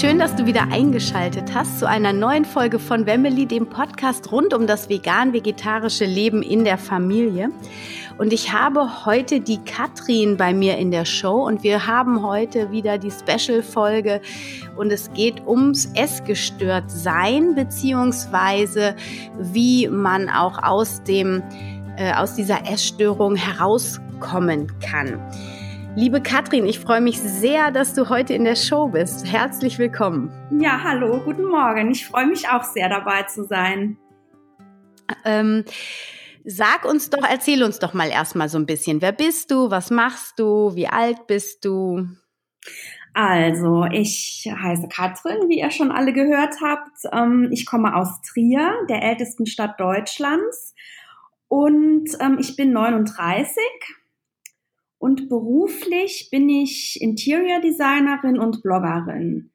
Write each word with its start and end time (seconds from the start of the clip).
schön, 0.00 0.20
dass 0.20 0.36
du 0.36 0.46
wieder 0.46 0.68
eingeschaltet 0.70 1.54
hast 1.54 1.80
zu 1.80 1.88
einer 1.88 2.12
neuen 2.12 2.44
Folge 2.44 2.78
von 2.78 3.04
Wemmeli, 3.04 3.46
dem 3.46 3.66
Podcast 3.66 4.30
rund 4.30 4.54
um 4.54 4.68
das 4.68 4.88
vegan-vegetarische 4.88 6.04
Leben 6.04 6.40
in 6.40 6.64
der 6.64 6.78
Familie. 6.78 7.50
Und 8.16 8.32
ich 8.32 8.52
habe 8.52 9.06
heute 9.06 9.40
die 9.40 9.58
Katrin 9.58 10.36
bei 10.36 10.54
mir 10.54 10.78
in 10.78 10.92
der 10.92 11.04
Show 11.04 11.44
und 11.44 11.64
wir 11.64 11.88
haben 11.88 12.22
heute 12.22 12.70
wieder 12.70 12.96
die 12.98 13.10
Special-Folge 13.10 14.20
und 14.76 14.92
es 14.92 15.12
geht 15.14 15.44
ums 15.44 15.86
Essgestörtsein 15.96 17.56
beziehungsweise 17.56 18.94
wie 19.36 19.88
man 19.88 20.28
auch 20.28 20.62
aus 20.62 21.02
dem 21.02 21.42
äh, 21.96 22.12
aus 22.12 22.36
dieser 22.36 22.70
Essstörung 22.70 23.34
herauskommen 23.34 24.70
kann. 24.78 25.20
Liebe 25.96 26.22
Katrin, 26.22 26.66
ich 26.66 26.78
freue 26.78 27.00
mich 27.00 27.18
sehr, 27.18 27.70
dass 27.70 27.94
du 27.94 28.08
heute 28.08 28.34
in 28.34 28.44
der 28.44 28.54
Show 28.54 28.88
bist. 28.88 29.26
Herzlich 29.26 29.78
willkommen. 29.78 30.30
Ja, 30.60 30.82
hallo, 30.84 31.20
guten 31.24 31.46
Morgen. 31.46 31.90
Ich 31.90 32.06
freue 32.06 32.26
mich 32.26 32.48
auch 32.48 32.62
sehr 32.62 32.88
dabei 32.88 33.24
zu 33.24 33.44
sein. 33.44 33.96
Ähm, 35.24 35.64
sag 36.44 36.84
uns 36.84 37.10
doch, 37.10 37.26
erzähl 37.28 37.64
uns 37.64 37.78
doch 37.78 37.94
mal 37.94 38.10
erstmal 38.10 38.48
so 38.48 38.58
ein 38.58 38.66
bisschen. 38.66 39.02
Wer 39.02 39.12
bist 39.12 39.50
du? 39.50 39.70
Was 39.70 39.90
machst 39.90 40.38
du? 40.38 40.74
Wie 40.76 40.86
alt 40.86 41.26
bist 41.26 41.64
du? 41.64 42.06
Also, 43.14 43.84
ich 43.90 44.48
heiße 44.48 44.88
Katrin, 44.88 45.48
wie 45.48 45.58
ihr 45.58 45.70
schon 45.72 45.90
alle 45.90 46.12
gehört 46.12 46.54
habt. 46.62 46.96
Ähm, 47.12 47.48
ich 47.50 47.66
komme 47.66 47.96
aus 47.96 48.20
Trier, 48.22 48.72
der 48.88 49.02
ältesten 49.02 49.46
Stadt 49.46 49.80
Deutschlands. 49.80 50.74
Und 51.48 52.10
ähm, 52.20 52.36
ich 52.38 52.54
bin 52.54 52.72
39 52.72 53.56
und 54.98 55.28
beruflich 55.28 56.28
bin 56.30 56.48
ich 56.48 56.98
Interior 57.00 57.60
Designerin 57.60 58.38
und 58.38 58.62
Bloggerin. 58.62 59.50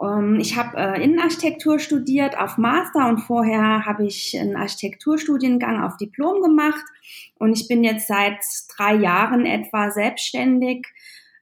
Ähm, 0.00 0.38
ich 0.40 0.56
habe 0.56 0.76
äh, 0.76 1.02
Innenarchitektur 1.02 1.78
studiert 1.78 2.38
auf 2.38 2.58
Master 2.58 3.08
und 3.08 3.18
vorher 3.18 3.84
habe 3.84 4.06
ich 4.06 4.36
einen 4.38 4.56
Architekturstudiengang 4.56 5.82
auf 5.82 5.96
Diplom 5.96 6.42
gemacht 6.42 6.84
und 7.38 7.52
ich 7.52 7.68
bin 7.68 7.84
jetzt 7.84 8.08
seit 8.08 8.38
drei 8.76 8.94
Jahren 8.94 9.46
etwa 9.46 9.90
selbstständig 9.90 10.86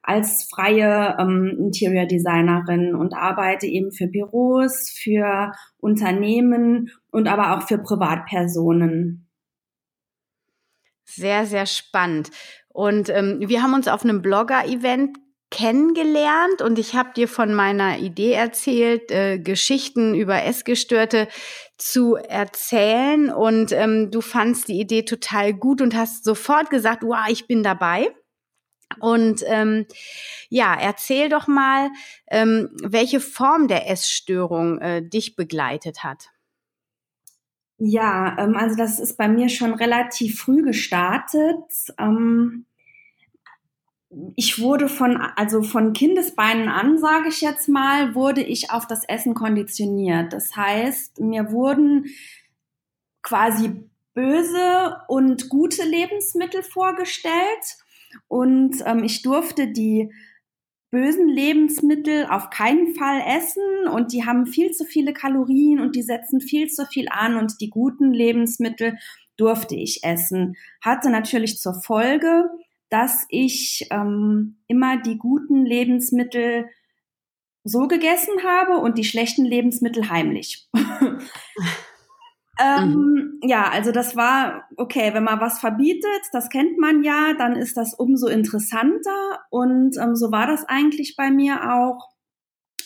als 0.03 0.49
freie 0.53 1.15
ähm, 1.17 1.55
Interior 1.57 2.05
Designerin 2.05 2.93
und 2.93 3.13
arbeite 3.13 3.67
eben 3.67 3.93
für 3.93 4.07
Büros, 4.07 4.89
für 4.89 5.53
Unternehmen 5.77 6.91
und 7.09 7.29
aber 7.29 7.57
auch 7.57 7.67
für 7.67 7.77
Privatpersonen. 7.77 9.29
Sehr, 11.05 11.45
sehr 11.45 11.65
spannend. 11.65 12.31
Und 12.73 13.09
ähm, 13.09 13.37
wir 13.39 13.63
haben 13.63 13.73
uns 13.73 13.87
auf 13.87 14.03
einem 14.03 14.21
Blogger-Event 14.21 15.17
kennengelernt 15.51 16.63
und 16.63 16.79
ich 16.79 16.95
habe 16.95 17.11
dir 17.15 17.27
von 17.27 17.53
meiner 17.53 17.99
Idee 17.99 18.33
erzählt, 18.33 19.11
äh, 19.11 19.37
Geschichten 19.37 20.15
über 20.15 20.43
Essgestörte 20.43 21.27
zu 21.77 22.15
erzählen 22.15 23.31
und 23.31 23.71
ähm, 23.71 24.09
du 24.09 24.21
fandst 24.21 24.67
die 24.67 24.79
Idee 24.79 25.03
total 25.03 25.53
gut 25.53 25.79
und 25.79 25.95
hast 25.95 26.23
sofort 26.23 26.71
gesagt, 26.71 27.03
wow, 27.03 27.27
ich 27.29 27.45
bin 27.45 27.61
dabei. 27.61 28.09
Und 28.99 29.43
ähm, 29.45 29.85
ja, 30.49 30.75
erzähl 30.75 31.29
doch 31.29 31.47
mal, 31.47 31.89
ähm, 32.31 32.69
welche 32.81 33.19
Form 33.19 33.67
der 33.67 33.89
Essstörung 33.89 34.79
äh, 34.79 35.07
dich 35.07 35.35
begleitet 35.35 36.03
hat. 36.03 36.32
Ja, 37.85 38.37
ähm, 38.39 38.55
also 38.55 38.77
das 38.77 38.97
ist 38.97 39.17
bei 39.17 39.27
mir 39.27 39.49
schon 39.49 39.73
relativ 39.73 40.39
früh 40.39 40.61
gestartet. 40.63 41.65
Ähm, 41.97 42.65
ich 44.37 44.57
wurde 44.61 44.87
von, 44.87 45.17
also 45.17 45.63
von 45.63 45.91
Kindesbeinen 45.91 46.69
an, 46.69 46.97
sage 46.97 47.27
ich 47.27 47.41
jetzt 47.41 47.67
mal, 47.67 48.15
wurde 48.15 48.41
ich 48.41 48.71
auf 48.71 48.87
das 48.87 49.03
Essen 49.03 49.33
konditioniert. 49.33 50.31
Das 50.31 50.55
heißt, 50.55 51.19
mir 51.19 51.51
wurden 51.51 52.05
quasi 53.21 53.89
böse 54.13 55.01
und 55.09 55.49
gute 55.49 55.83
Lebensmittel 55.83 56.63
vorgestellt 56.63 57.33
und 58.29 58.77
ähm, 58.85 59.03
ich 59.03 59.23
durfte 59.23 59.67
die 59.67 60.09
bösen 60.93 61.27
Lebensmittel 61.27 62.27
auf 62.27 62.51
keinen 62.51 62.93
Fall 62.93 63.19
essen 63.27 63.87
und 63.91 64.13
die 64.13 64.27
haben 64.27 64.45
viel 64.45 64.71
zu 64.73 64.85
viele 64.85 65.11
Kalorien 65.11 65.79
und 65.79 65.95
die 65.95 66.03
setzen 66.03 66.39
viel 66.39 66.69
zu 66.69 66.85
viel 66.85 67.07
an 67.09 67.35
und 67.35 67.59
die 67.61 67.71
guten 67.71 68.13
Lebensmittel 68.13 68.99
durfte 69.35 69.75
ich 69.75 70.03
essen. 70.03 70.55
Hatte 70.81 71.09
natürlich 71.09 71.57
zur 71.57 71.73
Folge, 71.73 72.47
dass 72.89 73.25
ich 73.29 73.87
ähm, 73.89 74.59
immer 74.67 75.01
die 75.01 75.17
guten 75.17 75.65
Lebensmittel 75.65 76.69
so 77.63 77.87
gegessen 77.87 78.43
habe 78.43 78.77
und 78.77 78.99
die 78.99 79.03
schlechten 79.03 79.45
Lebensmittel 79.45 80.09
heimlich. 80.09 80.69
Ähm, 82.59 82.89
mhm. 82.89 83.39
Ja, 83.43 83.69
also 83.69 83.91
das 83.91 84.15
war, 84.15 84.67
okay, 84.77 85.13
wenn 85.13 85.23
man 85.23 85.41
was 85.41 85.59
verbietet, 85.59 86.21
das 86.31 86.49
kennt 86.49 86.77
man 86.77 87.03
ja, 87.03 87.33
dann 87.37 87.55
ist 87.55 87.77
das 87.77 87.93
umso 87.93 88.27
interessanter. 88.27 89.39
Und 89.49 89.97
ähm, 89.97 90.15
so 90.15 90.31
war 90.31 90.47
das 90.47 90.63
eigentlich 90.65 91.15
bei 91.15 91.31
mir 91.31 91.73
auch. 91.73 92.09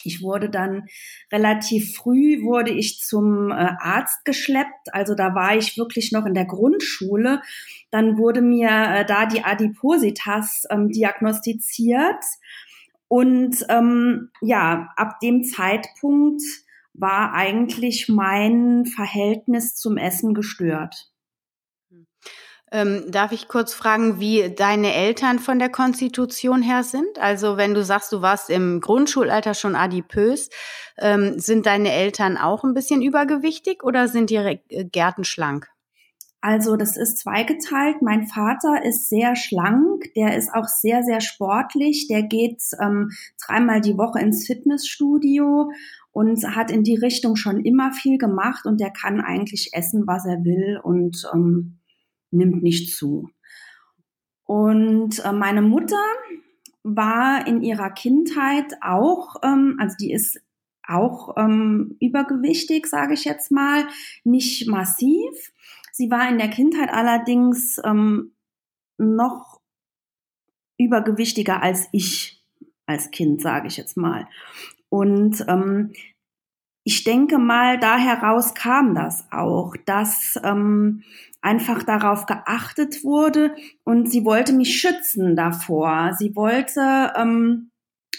Ich 0.04 0.22
wurde 0.22 0.50
dann 0.50 0.86
relativ 1.32 1.96
früh, 1.98 2.44
wurde 2.44 2.72
ich 2.72 3.00
zum 3.00 3.52
äh, 3.52 3.74
Arzt 3.80 4.24
geschleppt. 4.24 4.94
Also 4.94 5.16
da 5.16 5.36
war 5.36 5.58
ich 5.58 5.78
wirklich 5.78 6.12
noch 6.14 6.26
in 6.26 6.34
der 6.34 6.46
Grundschule. 6.46 7.42
Dann 7.92 8.18
wurde 8.18 8.42
mir 8.42 8.70
äh, 8.70 9.06
da 9.06 9.26
die 9.26 9.44
Adipositas 9.44 10.64
ähm, 10.70 10.90
diagnostiziert. 10.90 12.24
Und 13.10 13.66
ähm, 13.70 14.30
ja, 14.42 14.90
ab 14.96 15.20
dem 15.22 15.44
Zeitpunkt 15.44 16.42
war 16.98 17.34
eigentlich 17.34 18.10
mein 18.10 18.86
Verhältnis 18.86 19.76
zum 19.76 19.98
Essen 19.98 20.34
gestört. 20.34 21.12
Ähm, 22.70 23.06
darf 23.10 23.32
ich 23.32 23.48
kurz 23.48 23.74
fragen, 23.74 24.20
wie 24.20 24.54
deine 24.54 24.94
Eltern 24.94 25.40
von 25.40 25.58
der 25.58 25.70
Konstitution 25.70 26.62
her 26.62 26.84
sind? 26.84 27.18
Also 27.18 27.56
wenn 27.56 27.74
du 27.74 27.82
sagst, 27.82 28.12
du 28.12 28.22
warst 28.22 28.50
im 28.50 28.82
Grundschulalter 28.82 29.54
schon 29.54 29.76
adipös, 29.76 30.50
ähm, 30.98 31.40
sind 31.40 31.66
deine 31.66 31.94
Eltern 31.94 32.36
auch 32.36 32.66
ein 32.66 32.74
bisschen 32.74 33.02
übergewichtig 33.02 33.84
oder 33.84 34.10
sind 34.10 34.32
ihre 34.32 34.60
äh, 34.68 34.84
Gärten 34.84 35.24
schlank? 35.24 35.70
Also 36.42 36.76
das 36.76 36.98
ist 36.98 37.20
zweigeteilt. 37.20 38.02
Mein 38.02 38.28
Vater 38.28 38.84
ist 38.84 39.10
sehr 39.10 39.36
schlank, 39.36 40.14
der 40.16 40.38
ist 40.38 40.54
auch 40.54 40.68
sehr, 40.68 41.04
sehr 41.04 41.22
sportlich, 41.22 42.08
der 42.08 42.24
geht 42.24 42.62
ähm, 42.82 43.12
dreimal 43.44 43.82
die 43.82 43.98
Woche 43.98 44.20
ins 44.20 44.46
Fitnessstudio 44.46 45.72
und 46.18 46.44
hat 46.56 46.72
in 46.72 46.82
die 46.82 46.96
Richtung 46.96 47.36
schon 47.36 47.64
immer 47.64 47.92
viel 47.92 48.18
gemacht 48.18 48.66
und 48.66 48.80
der 48.80 48.90
kann 48.90 49.22
eigentlich 49.22 49.70
essen, 49.74 50.08
was 50.08 50.26
er 50.26 50.44
will 50.44 50.80
und 50.82 51.30
ähm, 51.32 51.78
nimmt 52.32 52.64
nicht 52.64 52.98
zu. 52.98 53.30
Und 54.44 55.24
äh, 55.24 55.32
meine 55.32 55.62
Mutter 55.62 56.02
war 56.82 57.46
in 57.46 57.62
ihrer 57.62 57.92
Kindheit 57.92 58.74
auch, 58.82 59.36
ähm, 59.44 59.78
also 59.80 59.96
die 60.00 60.12
ist 60.12 60.42
auch 60.88 61.38
ähm, 61.38 61.98
übergewichtig, 62.00 62.88
sage 62.88 63.14
ich 63.14 63.24
jetzt 63.24 63.52
mal, 63.52 63.86
nicht 64.24 64.68
massiv. 64.68 65.54
Sie 65.92 66.10
war 66.10 66.28
in 66.28 66.40
der 66.40 66.50
Kindheit 66.50 66.90
allerdings 66.90 67.80
ähm, 67.86 68.34
noch 68.98 69.62
übergewichtiger 70.80 71.62
als 71.62 71.88
ich 71.92 72.44
als 72.88 73.12
Kind, 73.12 73.40
sage 73.40 73.68
ich 73.68 73.78
jetzt 73.78 73.98
mal. 73.98 74.28
Und 74.90 75.44
ähm, 75.48 75.94
ich 76.84 77.04
denke 77.04 77.38
mal, 77.38 77.80
da 77.80 77.98
heraus 77.98 78.54
kam 78.54 78.96
das 78.96 79.26
auch, 79.30 79.76
dass 79.86 80.40
ähm, 80.44 81.04
einfach 81.42 81.84
darauf 81.84 82.26
geachtet 82.26 83.04
wurde 83.04 83.54
und 83.84 84.10
sie 84.10 84.24
wollte 84.24 84.54
mich 84.54 84.80
schützen 84.80 85.36
davor. 85.36 86.14
Sie 86.18 86.36
wollte 86.36 87.14
ähm, 87.18 87.72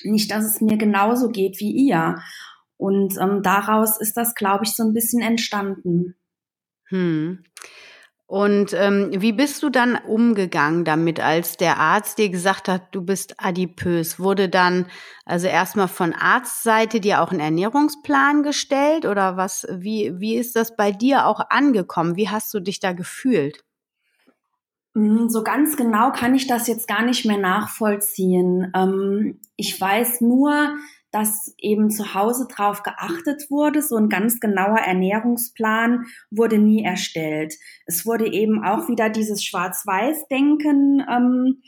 nicht, 0.04 0.30
dass 0.30 0.44
es 0.44 0.60
mir 0.60 0.76
genauso 0.76 1.30
geht 1.30 1.60
wie 1.60 1.70
ihr. 1.70 2.20
Und 2.76 3.16
ähm, 3.18 3.42
daraus 3.42 3.98
ist 3.98 4.16
das, 4.16 4.34
glaube 4.34 4.64
ich, 4.64 4.74
so 4.74 4.84
ein 4.84 4.92
bisschen 4.92 5.22
entstanden. 5.22 6.14
Hm. 6.88 7.42
Und 8.28 8.74
ähm, 8.74 9.08
wie 9.10 9.32
bist 9.32 9.62
du 9.62 9.70
dann 9.70 9.96
umgegangen 9.96 10.84
damit, 10.84 11.18
als 11.18 11.56
der 11.56 11.78
Arzt 11.78 12.18
dir 12.18 12.28
gesagt 12.28 12.68
hat, 12.68 12.82
du 12.94 13.00
bist 13.00 13.34
adipös? 13.38 14.20
Wurde 14.20 14.50
dann 14.50 14.84
also 15.24 15.46
erstmal 15.46 15.88
von 15.88 16.12
Arztseite 16.12 17.00
dir 17.00 17.22
auch 17.22 17.32
ein 17.32 17.40
Ernährungsplan 17.40 18.42
gestellt 18.42 19.06
oder 19.06 19.38
was? 19.38 19.66
Wie 19.72 20.12
wie 20.18 20.36
ist 20.36 20.56
das 20.56 20.76
bei 20.76 20.92
dir 20.92 21.24
auch 21.26 21.40
angekommen? 21.48 22.16
Wie 22.16 22.28
hast 22.28 22.52
du 22.52 22.60
dich 22.60 22.80
da 22.80 22.92
gefühlt? 22.92 23.64
Hm, 24.94 25.30
so 25.30 25.42
ganz 25.42 25.78
genau 25.78 26.12
kann 26.12 26.34
ich 26.34 26.46
das 26.46 26.66
jetzt 26.68 26.86
gar 26.86 27.02
nicht 27.02 27.24
mehr 27.24 27.38
nachvollziehen. 27.38 28.70
Ähm, 28.76 29.40
ich 29.56 29.80
weiß 29.80 30.20
nur, 30.20 30.74
dass 31.10 31.54
eben 31.58 31.90
zu 31.90 32.14
Hause 32.14 32.46
drauf 32.48 32.82
geachtet 32.82 33.50
wurde. 33.50 33.82
So 33.82 33.96
ein 33.96 34.08
ganz 34.08 34.40
genauer 34.40 34.78
Ernährungsplan 34.78 36.04
wurde 36.30 36.58
nie 36.58 36.84
erstellt. 36.84 37.54
Es 37.86 38.04
wurde 38.04 38.30
eben 38.32 38.62
auch 38.64 38.88
wieder 38.88 39.08
dieses 39.08 39.44
Schwarz-Weiß-Denken 39.44 41.04
ähm, 41.10 41.62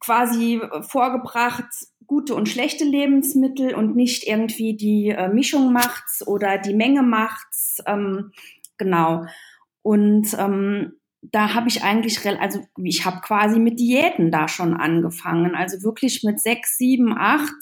quasi 0.00 0.60
vorgebracht. 0.82 1.64
gute 2.06 2.34
und 2.34 2.48
schlechte 2.48 2.84
Lebensmittel 2.84 3.74
und 3.74 3.96
nicht 3.96 4.26
irgendwie 4.26 4.76
die 4.76 5.10
äh, 5.10 5.28
Mischung 5.28 5.72
macht's 5.72 6.26
oder 6.26 6.58
die 6.58 6.74
Menge 6.74 7.02
macht's. 7.02 7.78
Ähm, 7.86 8.32
genau. 8.76 9.24
Und 9.80 10.36
ähm, 10.38 11.00
da 11.22 11.54
habe 11.54 11.68
ich 11.68 11.82
eigentlich, 11.82 12.18
also 12.40 12.60
ich 12.82 13.04
habe 13.06 13.20
quasi 13.20 13.60
mit 13.60 13.78
Diäten 13.78 14.30
da 14.30 14.48
schon 14.48 14.74
angefangen. 14.74 15.54
Also 15.54 15.82
wirklich 15.82 16.22
mit 16.24 16.40
sechs, 16.40 16.76
sieben, 16.76 17.16
acht 17.16 17.54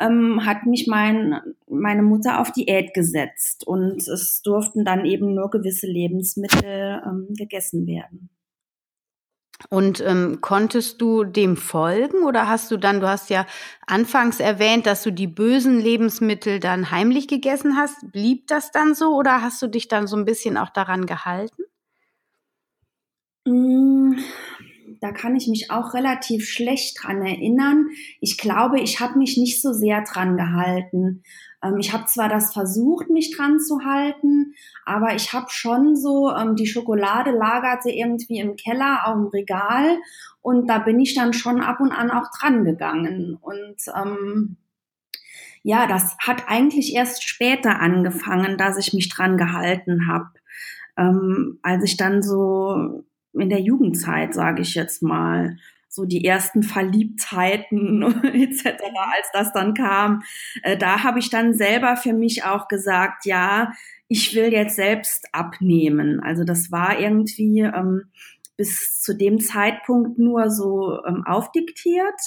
ähm, 0.00 0.44
hat 0.44 0.66
mich 0.66 0.86
mein, 0.88 1.40
meine 1.68 2.02
Mutter 2.02 2.40
auf 2.40 2.52
Diät 2.52 2.94
gesetzt 2.94 3.66
und 3.66 4.06
es 4.08 4.42
durften 4.42 4.84
dann 4.84 5.04
eben 5.04 5.34
nur 5.34 5.50
gewisse 5.50 5.86
Lebensmittel 5.86 7.02
ähm, 7.06 7.28
gegessen 7.30 7.86
werden. 7.86 8.28
Und 9.70 10.02
ähm, 10.04 10.40
konntest 10.42 11.00
du 11.00 11.24
dem 11.24 11.56
folgen 11.56 12.24
oder 12.24 12.46
hast 12.46 12.70
du 12.70 12.76
dann, 12.76 13.00
du 13.00 13.08
hast 13.08 13.30
ja 13.30 13.46
anfangs 13.86 14.38
erwähnt, 14.38 14.86
dass 14.86 15.02
du 15.02 15.10
die 15.10 15.26
bösen 15.26 15.80
Lebensmittel 15.80 16.60
dann 16.60 16.90
heimlich 16.90 17.26
gegessen 17.26 17.76
hast. 17.76 18.12
Blieb 18.12 18.48
das 18.48 18.70
dann 18.70 18.94
so 18.94 19.16
oder 19.16 19.40
hast 19.40 19.62
du 19.62 19.68
dich 19.68 19.88
dann 19.88 20.06
so 20.06 20.16
ein 20.16 20.26
bisschen 20.26 20.58
auch 20.58 20.68
daran 20.68 21.06
gehalten? 21.06 21.62
Mm, 23.46 24.18
da 25.00 25.12
kann 25.12 25.36
ich 25.36 25.46
mich 25.46 25.70
auch 25.70 25.94
relativ 25.94 26.48
schlecht 26.48 26.98
dran 27.02 27.22
erinnern. 27.22 27.88
Ich 28.20 28.38
glaube, 28.38 28.80
ich 28.80 29.00
habe 29.00 29.18
mich 29.18 29.36
nicht 29.36 29.62
so 29.62 29.72
sehr 29.72 30.02
dran 30.02 30.36
gehalten. 30.36 31.22
Ähm, 31.62 31.78
ich 31.78 31.92
habe 31.92 32.06
zwar 32.06 32.28
das 32.28 32.52
versucht, 32.52 33.08
mich 33.08 33.36
dran 33.36 33.60
zu 33.60 33.84
halten, 33.84 34.54
aber 34.84 35.14
ich 35.14 35.32
habe 35.32 35.46
schon 35.50 35.96
so, 35.96 36.30
ähm, 36.30 36.56
die 36.56 36.66
Schokolade 36.66 37.30
lagerte 37.30 37.90
irgendwie 37.90 38.38
im 38.38 38.56
Keller 38.56 39.06
auf 39.06 39.14
dem 39.14 39.26
Regal 39.26 39.98
und 40.42 40.68
da 40.68 40.78
bin 40.78 41.00
ich 41.00 41.14
dann 41.14 41.32
schon 41.32 41.60
ab 41.60 41.80
und 41.80 41.92
an 41.92 42.10
auch 42.10 42.30
dran 42.38 42.64
gegangen. 42.64 43.38
Und 43.40 43.76
ähm, 43.94 44.56
ja, 45.62 45.86
das 45.86 46.16
hat 46.18 46.44
eigentlich 46.48 46.94
erst 46.94 47.24
später 47.24 47.80
angefangen, 47.80 48.56
dass 48.56 48.78
ich 48.78 48.92
mich 48.92 49.08
dran 49.08 49.36
gehalten 49.36 50.08
habe. 50.08 50.30
Ähm, 50.96 51.58
als 51.62 51.84
ich 51.84 51.96
dann 51.96 52.22
so 52.22 53.04
in 53.40 53.48
der 53.48 53.60
Jugendzeit, 53.60 54.34
sage 54.34 54.62
ich 54.62 54.74
jetzt 54.74 55.02
mal, 55.02 55.56
so 55.88 56.04
die 56.04 56.24
ersten 56.24 56.62
Verliebtheiten 56.62 58.02
etc., 58.24 58.66
als 58.66 59.30
das 59.32 59.52
dann 59.52 59.74
kam, 59.74 60.22
äh, 60.62 60.76
da 60.76 61.02
habe 61.02 61.18
ich 61.18 61.30
dann 61.30 61.54
selber 61.54 61.96
für 61.96 62.12
mich 62.12 62.44
auch 62.44 62.68
gesagt, 62.68 63.24
ja, 63.24 63.72
ich 64.08 64.34
will 64.34 64.52
jetzt 64.52 64.76
selbst 64.76 65.26
abnehmen. 65.32 66.20
Also 66.20 66.44
das 66.44 66.70
war 66.70 67.00
irgendwie 67.00 67.60
ähm, 67.60 68.04
bis 68.56 69.00
zu 69.00 69.16
dem 69.16 69.40
Zeitpunkt 69.40 70.18
nur 70.18 70.50
so 70.50 71.02
ähm, 71.04 71.24
aufdiktiert 71.26 72.20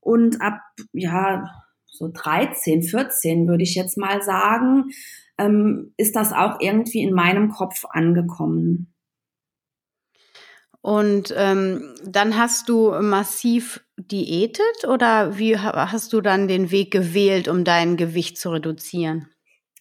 und 0.00 0.40
ab 0.40 0.60
ja 0.92 1.50
so 1.86 2.10
13, 2.12 2.82
14 2.82 3.48
würde 3.48 3.62
ich 3.62 3.74
jetzt 3.74 3.96
mal 3.96 4.22
sagen, 4.22 4.90
ähm, 5.38 5.92
ist 5.96 6.16
das 6.16 6.32
auch 6.32 6.60
irgendwie 6.60 7.02
in 7.02 7.14
meinem 7.14 7.50
Kopf 7.50 7.84
angekommen. 7.88 8.93
Und 10.84 11.32
ähm, 11.34 11.94
dann 12.04 12.36
hast 12.36 12.68
du 12.68 12.90
massiv 13.00 13.82
diätet 13.96 14.84
oder 14.86 15.38
wie 15.38 15.56
hast 15.56 16.12
du 16.12 16.20
dann 16.20 16.46
den 16.46 16.70
Weg 16.70 16.90
gewählt, 16.90 17.48
um 17.48 17.64
dein 17.64 17.96
Gewicht 17.96 18.36
zu 18.36 18.50
reduzieren? 18.50 19.30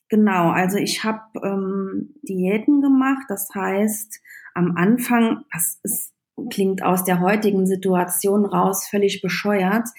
Genau, 0.08 0.52
also 0.52 0.78
ich 0.78 1.04
habe 1.04 1.20
ähm, 1.44 2.16
Diäten 2.22 2.82
gemacht. 2.82 3.26
Das 3.28 3.50
heißt, 3.54 4.22
am 4.54 4.78
Anfang, 4.78 5.44
das 5.52 5.78
ist, 5.84 6.14
klingt 6.50 6.84
aus 6.84 7.04
der 7.04 7.20
heutigen 7.20 7.68
Situation 7.68 8.46
raus 8.46 8.88
völlig 8.90 9.22
bescheuert, 9.22 9.90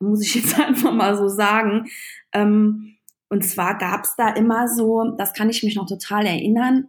muss 0.00 0.22
ich 0.22 0.34
jetzt 0.34 0.60
einfach 0.60 0.92
mal 0.92 1.16
so 1.16 1.28
sagen. 1.28 1.86
Ähm, 2.34 2.98
und 3.30 3.42
zwar 3.42 3.78
gab 3.78 4.04
es 4.04 4.16
da 4.16 4.28
immer 4.28 4.68
so, 4.68 5.14
das 5.16 5.32
kann 5.32 5.48
ich 5.48 5.62
mich 5.62 5.76
noch 5.76 5.86
total 5.86 6.26
erinnern, 6.26 6.88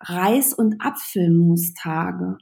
Reis- 0.00 0.54
und 0.54 0.80
Apfelmustage. 0.80 2.38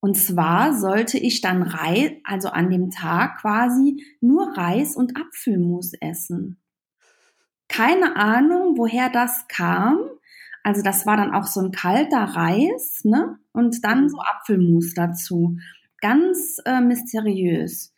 Und 0.00 0.16
zwar 0.16 0.74
sollte 0.74 1.18
ich 1.18 1.40
dann 1.40 1.62
Reis, 1.62 2.12
also 2.24 2.48
an 2.48 2.70
dem 2.70 2.90
Tag 2.90 3.40
quasi 3.40 4.04
nur 4.20 4.56
Reis 4.56 4.94
und 4.94 5.16
Apfelmus 5.16 5.92
essen. 6.00 6.60
Keine 7.68 8.16
Ahnung, 8.16 8.76
woher 8.76 9.10
das 9.10 9.46
kam. 9.48 9.98
Also 10.62 10.82
das 10.82 11.06
war 11.06 11.16
dann 11.16 11.34
auch 11.34 11.46
so 11.46 11.60
ein 11.60 11.72
kalter 11.72 12.22
Reis, 12.22 13.00
ne? 13.04 13.38
Und 13.52 13.84
dann 13.84 14.08
so 14.08 14.18
Apfelmus 14.18 14.94
dazu. 14.94 15.56
Ganz 16.00 16.58
äh, 16.64 16.80
mysteriös. 16.80 17.92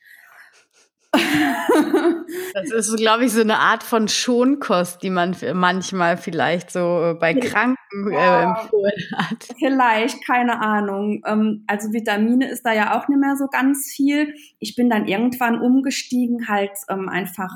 Das 1.13 2.71
ist, 2.71 2.97
glaube 2.97 3.25
ich, 3.25 3.33
so 3.33 3.41
eine 3.41 3.59
Art 3.59 3.83
von 3.83 4.09
Schonkost, 4.09 5.03
die 5.03 5.11
man 5.11 5.37
manchmal 5.55 6.17
vielleicht 6.17 6.71
so 6.71 6.79
äh, 6.79 7.15
bei 7.15 7.35
Kranken 7.35 8.13
äh, 8.13 8.43
empfohlen 8.43 9.11
hat. 9.17 9.49
Vielleicht, 9.59 10.27
keine 10.27 10.61
Ahnung. 10.61 11.23
Ähm, 11.27 11.65
also 11.67 11.93
Vitamine 11.93 12.51
ist 12.51 12.65
da 12.65 12.73
ja 12.73 12.99
auch 12.99 13.09
nicht 13.09 13.21
mehr 13.21 13.37
so 13.37 13.47
ganz 13.47 13.91
viel. 13.91 14.35
Ich 14.59 14.77
bin 14.77 14.91
dann 14.91 15.07
irgendwann 15.07 15.61
umgestiegen, 15.61 16.49
halt 16.49 16.73
ähm, 16.91 17.09
einfach 17.09 17.51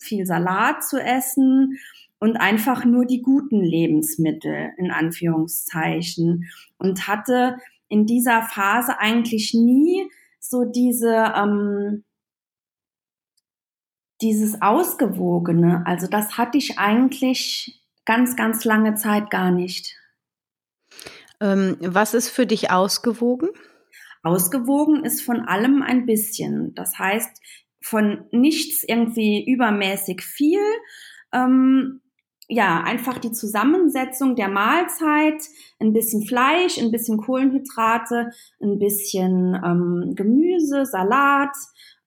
viel 0.00 0.24
Salat 0.24 0.84
zu 0.84 0.98
essen 0.98 1.78
und 2.18 2.36
einfach 2.36 2.84
nur 2.84 3.04
die 3.04 3.22
guten 3.22 3.60
Lebensmittel 3.62 4.70
in 4.78 4.90
Anführungszeichen 4.90 6.44
und 6.78 7.08
hatte 7.08 7.56
in 7.88 8.06
dieser 8.06 8.42
Phase 8.42 8.98
eigentlich 8.98 9.52
nie 9.54 10.08
so 10.40 10.64
diese 10.64 11.32
ähm, 11.36 12.04
dieses 14.20 14.62
Ausgewogene, 14.62 15.82
also 15.86 16.06
das 16.06 16.38
hatte 16.38 16.58
ich 16.58 16.78
eigentlich 16.78 17.82
ganz, 18.04 18.36
ganz 18.36 18.64
lange 18.64 18.94
Zeit 18.94 19.30
gar 19.30 19.50
nicht. 19.50 19.96
Ähm, 21.40 21.76
was 21.80 22.14
ist 22.14 22.30
für 22.30 22.46
dich 22.46 22.70
ausgewogen? 22.70 23.50
Ausgewogen 24.22 25.04
ist 25.04 25.22
von 25.22 25.40
allem 25.42 25.82
ein 25.82 26.06
bisschen. 26.06 26.74
Das 26.74 26.98
heißt, 26.98 27.40
von 27.82 28.24
nichts 28.32 28.82
irgendwie 28.86 29.44
übermäßig 29.44 30.22
viel. 30.22 30.62
Ähm, 31.32 32.00
ja, 32.48 32.80
einfach 32.82 33.18
die 33.18 33.32
Zusammensetzung 33.32 34.36
der 34.36 34.48
Mahlzeit, 34.48 35.42
ein 35.80 35.92
bisschen 35.92 36.24
Fleisch, 36.26 36.78
ein 36.78 36.92
bisschen 36.92 37.18
Kohlenhydrate, 37.18 38.30
ein 38.60 38.78
bisschen 38.78 39.54
ähm, 39.64 40.12
Gemüse, 40.14 40.86
Salat, 40.86 41.56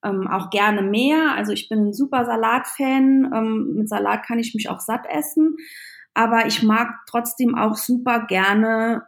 ähm, 0.03 0.27
auch 0.27 0.50
gerne 0.50 0.82
mehr. 0.82 1.36
Also 1.36 1.51
ich 1.51 1.70
bin 1.70 1.88
ein 1.88 1.94
super 1.94 2.25
Salatfan. 2.25 3.32
Ähm, 3.34 3.74
mit 3.75 3.89
Salat 3.89 4.25
kann 4.25 4.39
ich 4.39 4.53
mich 4.53 4.70
auch 4.70 4.79
satt 4.79 5.06
essen. 5.10 5.58
Aber 6.13 6.46
ich 6.48 6.63
mag 6.63 6.89
trotzdem 7.08 7.56
auch 7.56 7.75
super 7.75 8.25
gerne 8.27 9.03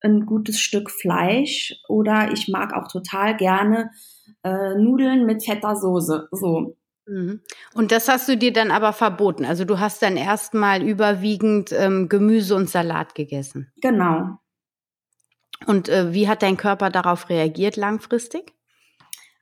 ein 0.00 0.26
gutes 0.26 0.60
Stück 0.60 0.90
Fleisch 0.90 1.74
oder 1.88 2.32
ich 2.32 2.48
mag 2.48 2.74
auch 2.74 2.88
total 2.88 3.36
gerne 3.36 3.90
äh, 4.42 4.74
Nudeln 4.74 5.26
mit 5.26 5.44
fetter 5.44 5.76
Soße. 5.76 6.28
So. 6.32 6.76
Mhm. 7.06 7.40
Und 7.74 7.92
das 7.92 8.08
hast 8.08 8.28
du 8.28 8.36
dir 8.36 8.52
dann 8.52 8.70
aber 8.70 8.92
verboten. 8.92 9.44
Also 9.44 9.64
du 9.64 9.78
hast 9.78 10.02
dann 10.02 10.16
erstmal 10.16 10.82
überwiegend 10.82 11.72
ähm, 11.72 12.08
Gemüse 12.08 12.54
und 12.54 12.68
Salat 12.68 13.14
gegessen. 13.14 13.72
Genau. 13.80 14.38
Und 15.66 15.88
äh, 15.88 16.12
wie 16.12 16.28
hat 16.28 16.42
dein 16.42 16.56
Körper 16.56 16.90
darauf 16.90 17.28
reagiert 17.28 17.76
langfristig? 17.76 18.52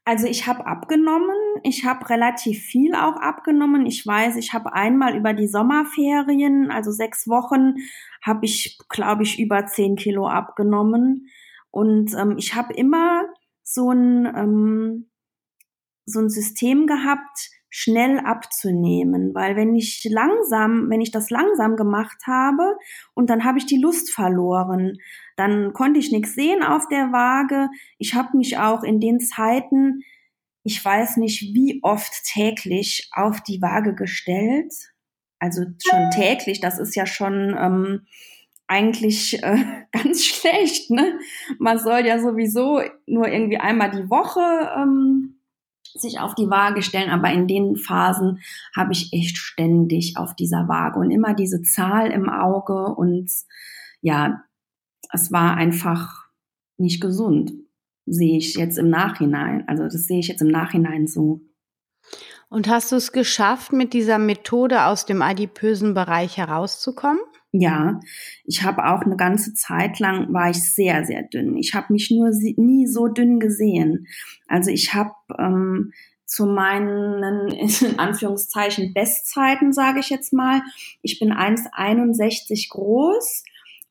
Also 0.05 0.27
ich 0.27 0.47
habe 0.47 0.67
abgenommen, 0.67 1.37
ich 1.63 1.85
habe 1.85 2.09
relativ 2.09 2.61
viel 2.61 2.95
auch 2.95 3.17
abgenommen. 3.17 3.87
Ich 3.87 4.07
weiß, 4.07 4.37
ich 4.37 4.53
habe 4.53 4.73
einmal 4.73 5.15
über 5.15 5.35
die 5.35 5.47
Sommerferien, 5.47 6.71
also 6.71 6.91
sechs 6.91 7.29
Wochen, 7.29 7.75
habe 8.23 8.47
ich, 8.47 8.79
glaube 8.89 9.23
ich, 9.23 9.39
über 9.39 9.67
zehn 9.67 9.97
Kilo 9.97 10.27
abgenommen. 10.27 11.29
Und 11.71 12.15
ähm, 12.15 12.37
ich 12.39 12.55
habe 12.55 12.73
immer 12.75 13.25
so 13.63 13.91
ein, 13.91 14.27
ähm, 14.27 15.11
so 16.07 16.21
ein 16.21 16.31
System 16.31 16.87
gehabt, 16.87 17.51
schnell 17.71 18.19
abzunehmen, 18.19 19.33
weil 19.33 19.55
wenn 19.57 19.75
ich 19.75 20.07
langsam, 20.11 20.91
wenn 20.91 21.01
ich 21.01 21.13
das 21.13 21.31
langsam 21.31 21.77
gemacht 21.77 22.27
habe 22.27 22.77
und 23.15 23.31
dann 23.31 23.45
habe 23.45 23.59
ich 23.59 23.67
die 23.67 23.81
Lust 23.81 24.11
verloren, 24.11 24.99
dann 25.37 25.73
konnte 25.73 26.01
ich 26.01 26.11
nichts 26.11 26.35
sehen 26.35 26.65
auf 26.65 26.89
der 26.89 27.13
Waage. 27.13 27.69
Ich 27.99 28.15
habe 28.15 28.37
mich 28.37 28.59
auch 28.59 28.83
in 28.83 29.01
den 29.01 29.21
Zeiten, 29.21 30.03
ich 30.65 30.85
weiß 30.85 31.17
nicht 31.17 31.55
wie 31.55 31.79
oft 31.83 32.13
täglich 32.25 33.09
auf 33.13 33.41
die 33.41 33.63
Waage 33.63 33.95
gestellt, 33.95 34.75
also 35.39 35.63
schon 35.83 36.11
täglich, 36.11 36.61
das 36.61 36.79
ist 36.79 36.95
ja 36.95 37.07
schon 37.07 37.57
ähm, 37.59 38.07
eigentlich 38.67 39.43
äh, 39.43 39.65
ganz 39.93 40.25
schlecht. 40.25 40.91
Ne? 40.91 41.19
Man 41.59 41.79
soll 41.79 42.05
ja 42.05 42.21
sowieso 42.21 42.83
nur 43.07 43.29
irgendwie 43.29 43.59
einmal 43.59 43.91
die 43.91 44.11
Woche 44.11 44.41
ähm, 44.77 45.30
sich 46.01 46.21
auf 46.21 46.35
die 46.35 46.51
Waage 46.51 46.83
stellen, 46.83 47.11
aber 47.11 47.33
in 47.33 47.47
den 47.47 47.77
Phasen 47.77 48.41
habe 48.75 48.93
ich 48.93 49.13
echt 49.13 49.37
ständig 49.37 50.17
auf 50.17 50.35
dieser 50.35 50.69
Waage 50.69 50.99
und 50.99 51.11
immer 51.11 51.35
diese 51.35 51.63
Zahl 51.63 52.11
im 52.11 52.29
Auge 52.29 52.95
und 52.95 53.31
ja, 54.01 54.43
es 55.13 55.33
war 55.33 55.57
einfach 55.57 56.27
nicht 56.79 57.01
gesund, 57.01 57.53
sehe 58.07 58.39
ich 58.39 58.55
jetzt 58.55 58.79
im 58.79 58.89
Nachhinein. 58.89 59.65
Also 59.69 59.85
das 59.85 60.07
sehe 60.07 60.21
ich 60.21 60.29
jetzt 60.29 60.43
im 60.43 60.49
Nachhinein 60.49 61.07
so. 61.07 61.41
Und 62.49 62.69
hast 62.69 62.91
du 62.91 62.97
es 62.97 63.13
geschafft, 63.13 63.73
mit 63.73 63.93
dieser 63.93 64.19
Methode 64.19 64.87
aus 64.87 65.07
dem 65.07 65.23
adipösen 65.23 65.95
Bereich 65.95 66.37
herauszukommen? 66.37 67.21
Ja, 67.53 67.99
ich 68.45 68.63
habe 68.63 68.87
auch 68.87 69.03
eine 69.03 69.17
ganze 69.17 69.55
Zeit 69.55 69.99
lang 69.99 70.33
war 70.33 70.51
ich 70.51 70.63
sehr, 70.63 71.05
sehr 71.05 71.25
dünn. 71.25 71.57
Ich 71.57 71.75
habe 71.75 71.93
mich 71.93 72.11
nur 72.11 72.31
nie 72.31 72.87
so 72.87 73.09
dünn 73.09 73.41
gesehen. 73.41 74.07
Also 74.47 74.71
ich 74.71 74.95
habe 74.95 75.15
ähm, 75.37 75.93
zu 76.27 76.47
meinen, 76.47 77.51
in 77.51 77.99
Anführungszeichen, 77.99 78.95
Bestzeiten, 78.95 79.73
sage 79.73 79.99
ich 79.99 80.11
jetzt 80.11 80.33
mal. 80.33 80.63
Ich 81.03 81.19
bin 81.19 81.33
1,61 81.33 82.69
groß 82.71 83.43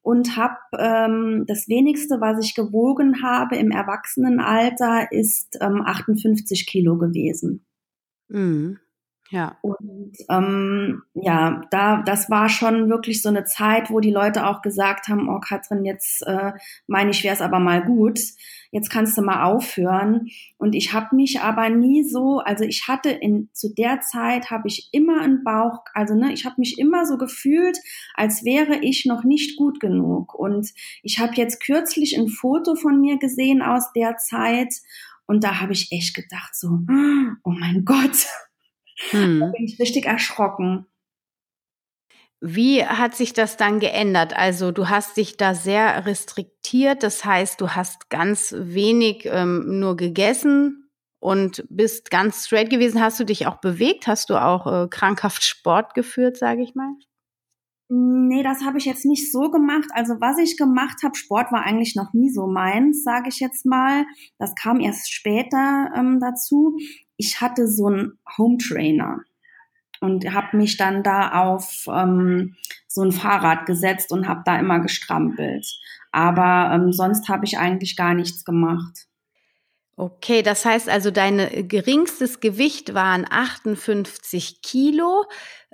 und 0.01 0.37
habe 0.37 0.57
ähm, 0.77 1.43
das 1.45 1.67
wenigste, 1.67 2.21
was 2.21 2.43
ich 2.43 2.55
gewogen 2.55 3.21
habe 3.21 3.57
im 3.57 3.71
Erwachsenenalter, 3.71 5.11
ist 5.11 5.57
ähm, 5.59 5.81
58 5.85 6.65
Kilo 6.65 6.97
gewesen. 6.97 7.65
Mhm. 8.29 8.79
Ja. 9.31 9.57
Und 9.61 10.17
ähm, 10.29 11.03
ja, 11.13 11.61
da 11.69 12.01
das 12.01 12.29
war 12.31 12.49
schon 12.49 12.89
wirklich 12.89 13.21
so 13.21 13.29
eine 13.29 13.43
Zeit, 13.43 13.91
wo 13.91 13.99
die 13.99 14.11
Leute 14.11 14.47
auch 14.47 14.61
gesagt 14.61 15.07
haben, 15.07 15.29
oh 15.29 15.39
Katrin, 15.39 15.85
jetzt 15.85 16.25
äh, 16.25 16.53
meine 16.87 17.11
ich, 17.11 17.23
wäre 17.23 17.35
es 17.35 17.41
aber 17.41 17.59
mal 17.59 17.83
gut, 17.83 18.19
jetzt 18.71 18.89
kannst 18.89 19.17
du 19.17 19.21
mal 19.21 19.43
aufhören. 19.43 20.29
Und 20.57 20.73
ich 20.73 20.93
habe 20.93 21.15
mich 21.15 21.41
aber 21.41 21.69
nie 21.69 22.03
so, 22.03 22.39
also 22.39 22.63
ich 22.63 22.87
hatte 22.87 23.11
in 23.11 23.49
zu 23.53 23.71
der 23.71 24.01
Zeit 24.01 24.49
habe 24.49 24.67
ich 24.67 24.89
immer 24.93 25.21
einen 25.21 25.43
Bauch, 25.43 25.83
also 25.93 26.15
ne, 26.15 26.33
ich 26.33 26.45
habe 26.45 26.55
mich 26.57 26.79
immer 26.79 27.05
so 27.05 27.17
gefühlt, 27.17 27.77
als 28.15 28.43
wäre 28.43 28.79
ich 28.81 29.05
noch 29.05 29.23
nicht 29.23 29.57
gut 29.57 29.79
genug. 29.79 30.33
Und 30.33 30.71
ich 31.03 31.19
habe 31.19 31.33
jetzt 31.35 31.63
kürzlich 31.63 32.17
ein 32.17 32.29
Foto 32.29 32.73
von 32.73 32.99
mir 32.99 33.19
gesehen 33.19 33.61
aus 33.61 33.93
der 33.93 34.17
Zeit. 34.17 34.73
Und 35.27 35.43
da 35.43 35.61
habe 35.61 35.73
ich 35.73 35.91
echt 35.91 36.15
gedacht, 36.15 36.55
so, 36.55 36.79
oh 37.43 37.51
mein 37.51 37.85
Gott, 37.85 38.25
hm. 39.11 39.39
Da 39.39 39.47
bin 39.47 39.65
ich 39.65 39.79
richtig 39.79 40.05
erschrocken. 40.05 40.85
Wie 42.41 42.85
hat 42.85 43.15
sich 43.15 43.33
das 43.33 43.57
dann 43.57 43.79
geändert? 43.79 44.35
Also 44.35 44.71
du 44.71 44.87
hast 44.87 45.17
dich 45.17 45.35
da 45.35 45.53
sehr 45.55 46.05
restriktiert, 46.05 47.03
das 47.03 47.25
heißt, 47.25 47.59
du 47.59 47.71
hast 47.71 48.09
ganz 48.09 48.55
wenig 48.57 49.25
ähm, 49.25 49.79
nur 49.79 49.97
gegessen 49.97 50.89
und 51.19 51.65
bist 51.69 52.11
ganz 52.11 52.45
straight 52.45 52.69
gewesen. 52.69 53.01
Hast 53.01 53.19
du 53.19 53.25
dich 53.25 53.45
auch 53.45 53.57
bewegt? 53.57 54.07
Hast 54.07 54.29
du 54.29 54.41
auch 54.41 54.67
äh, 54.67 54.87
krankhaft 54.87 55.43
Sport 55.43 55.93
geführt, 55.95 56.37
sage 56.37 56.63
ich 56.63 56.75
mal? 56.75 56.93
Nee, 57.91 58.43
das 58.43 58.63
habe 58.63 58.77
ich 58.77 58.85
jetzt 58.85 59.03
nicht 59.03 59.31
so 59.31 59.49
gemacht. 59.49 59.89
Also 59.93 60.13
was 60.21 60.37
ich 60.37 60.57
gemacht 60.57 61.01
habe, 61.03 61.15
Sport 61.15 61.51
war 61.51 61.63
eigentlich 61.63 61.95
noch 61.95 62.13
nie 62.13 62.29
so 62.29 62.47
meins, 62.47 63.03
sage 63.03 63.29
ich 63.29 63.39
jetzt 63.39 63.65
mal. 63.65 64.05
Das 64.37 64.53
kam 64.55 64.79
erst 64.79 65.11
später 65.11 65.91
ähm, 65.95 66.19
dazu 66.21 66.77
ich 67.19 67.41
hatte 67.41 67.67
so 67.67 67.87
einen 67.87 68.17
Home 68.37 68.57
Trainer 68.57 69.19
und 69.99 70.33
habe 70.33 70.55
mich 70.55 70.77
dann 70.77 71.03
da 71.03 71.43
auf 71.43 71.85
ähm, 71.87 72.55
so 72.87 73.03
ein 73.03 73.11
Fahrrad 73.11 73.65
gesetzt 73.65 74.13
und 74.13 74.27
habe 74.27 74.41
da 74.45 74.57
immer 74.57 74.79
gestrampelt. 74.79 75.67
Aber 76.13 76.73
ähm, 76.73 76.93
sonst 76.93 77.27
habe 77.27 77.45
ich 77.45 77.57
eigentlich 77.57 77.97
gar 77.97 78.13
nichts 78.13 78.45
gemacht. 78.45 79.08
Okay, 79.99 80.43
das 80.43 80.63
heißt 80.63 80.87
also, 80.87 81.11
dein 81.11 81.67
geringstes 81.67 82.39
Gewicht 82.39 82.93
waren 82.93 83.25
58 83.29 84.61
Kilo. 84.61 85.25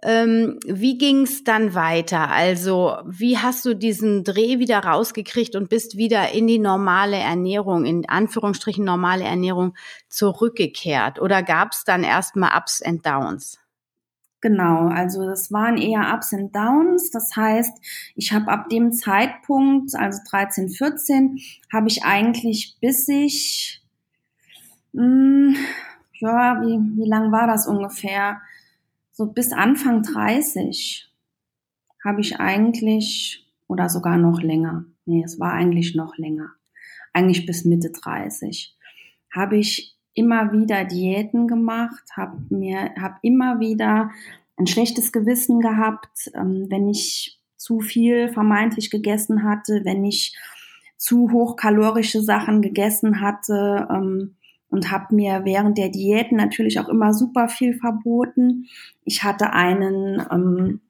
Ähm, 0.02 0.58
wie 0.66 0.98
ging 0.98 1.22
es 1.26 1.44
dann 1.44 1.76
weiter? 1.76 2.32
Also 2.32 2.98
wie 3.06 3.38
hast 3.38 3.66
du 3.66 3.76
diesen 3.76 4.24
Dreh 4.24 4.58
wieder 4.58 4.80
rausgekriegt 4.80 5.56
und 5.56 5.70
bist 5.70 5.96
wieder 5.98 6.32
in 6.32 6.48
die 6.48 6.58
normale 6.58 7.18
Ernährung, 7.18 7.86
in 7.86 8.10
Anführungsstrichen 8.10 8.84
normale 8.84 9.26
Ernährung 9.26 9.76
zurückgekehrt? 10.10 11.22
Oder 11.22 11.44
gab 11.44 11.74
es 11.74 11.84
dann 11.84 12.04
erstmal 12.04 12.58
Ups 12.58 12.82
and 12.82 13.06
Downs? 13.06 13.60
Genau, 14.42 14.88
also 14.88 15.24
das 15.28 15.52
waren 15.52 15.78
eher 15.78 16.12
Ups 16.16 16.34
and 16.34 16.56
Downs. 16.56 17.12
Das 17.12 17.36
heißt, 17.36 17.78
ich 18.16 18.34
habe 18.34 18.52
ab 18.52 18.70
dem 18.70 18.92
Zeitpunkt, 18.92 19.94
also 19.94 20.20
13, 20.32 20.70
14, 20.70 21.40
habe 21.72 21.90
ich 21.90 22.04
eigentlich 22.04 22.78
bis 22.82 23.08
ich, 23.08 23.85
mh, 24.96 25.56
hm, 25.56 25.56
ja, 26.20 26.62
wie, 26.62 26.80
wie 26.98 27.10
lang 27.10 27.32
war 27.32 27.48
das 27.48 27.68
ungefähr? 27.68 28.42
so 29.16 29.28
bis 29.28 29.54
Anfang 29.54 30.04
30 30.04 31.10
habe 32.04 32.20
ich 32.20 32.38
eigentlich, 32.38 33.48
oder 33.68 33.88
sogar 33.88 34.18
noch 34.18 34.42
länger, 34.42 34.84
nee, 35.06 35.24
es 35.24 35.40
war 35.40 35.54
eigentlich 35.54 35.96
noch 35.96 36.18
länger, 36.18 36.50
eigentlich 37.14 37.46
bis 37.46 37.64
Mitte 37.64 37.92
30, 37.92 38.76
habe 39.34 39.58
ich 39.58 39.96
immer 40.14 40.52
wieder 40.52 40.84
Diäten 40.84 41.48
gemacht, 41.48 42.04
habe 42.12 42.42
mir, 42.50 42.94
habe 43.00 43.16
immer 43.22 43.62
wieder 43.62 44.12
ein 44.58 44.68
schlechtes 44.68 45.14
Gewissen 45.14 45.62
gehabt, 45.62 46.30
ähm, 46.36 46.66
wenn 46.70 46.90
ich 46.90 47.40
zu 47.56 47.80
viel 47.80 48.28
vermeintlich 48.28 48.92
gegessen 48.92 49.44
hatte, 49.44 49.82
wenn 49.86 50.04
ich 50.04 50.38
zu 50.98 51.32
hochkalorische 51.32 52.22
Sachen 52.22 52.62
gegessen 52.62 53.22
hatte. 53.22 53.88
Ähm, 53.90 54.36
und 54.76 54.92
habe 54.92 55.16
mir 55.16 55.46
während 55.46 55.78
der 55.78 55.88
Diäten 55.88 56.36
natürlich 56.36 56.82
auch 56.82 56.90
immer 56.90 57.14
super 57.14 57.48
viel 57.48 57.78
verboten. 57.78 58.66
Ich 59.06 59.24
hatte 59.24 59.54
einen, 59.54 60.22
ähm, 60.30 60.82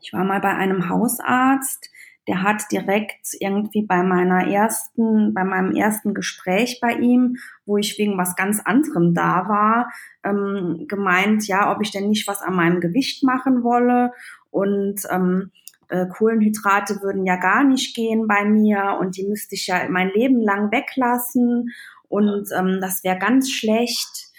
ich 0.00 0.12
war 0.12 0.22
mal 0.22 0.40
bei 0.40 0.54
einem 0.54 0.88
Hausarzt, 0.88 1.90
der 2.28 2.44
hat 2.44 2.70
direkt 2.70 3.34
irgendwie 3.40 3.82
bei 3.82 4.04
meiner 4.04 4.46
ersten, 4.46 5.34
bei 5.34 5.42
meinem 5.42 5.74
ersten 5.74 6.14
Gespräch 6.14 6.78
bei 6.80 6.92
ihm, 6.92 7.38
wo 7.64 7.78
ich 7.78 7.98
wegen 7.98 8.16
was 8.16 8.36
ganz 8.36 8.60
anderem 8.64 9.12
da 9.12 9.48
war, 9.48 9.90
ähm, 10.22 10.86
gemeint, 10.86 11.48
ja, 11.48 11.74
ob 11.74 11.82
ich 11.82 11.90
denn 11.90 12.08
nicht 12.08 12.28
was 12.28 12.42
an 12.42 12.54
meinem 12.54 12.80
Gewicht 12.80 13.24
machen 13.24 13.64
wolle 13.64 14.12
und 14.52 15.02
ähm, 15.10 15.50
äh, 15.88 16.06
Kohlenhydrate 16.06 17.00
würden 17.02 17.26
ja 17.26 17.36
gar 17.36 17.64
nicht 17.64 17.96
gehen 17.96 18.28
bei 18.28 18.44
mir 18.44 18.98
und 19.00 19.16
die 19.16 19.26
müsste 19.26 19.56
ich 19.56 19.66
ja 19.66 19.88
mein 19.88 20.10
Leben 20.10 20.40
lang 20.40 20.70
weglassen 20.70 21.72
und 22.08 22.48
ähm, 22.56 22.78
das 22.80 23.04
wäre 23.04 23.18
ganz 23.18 23.50
schlecht. 23.50 24.32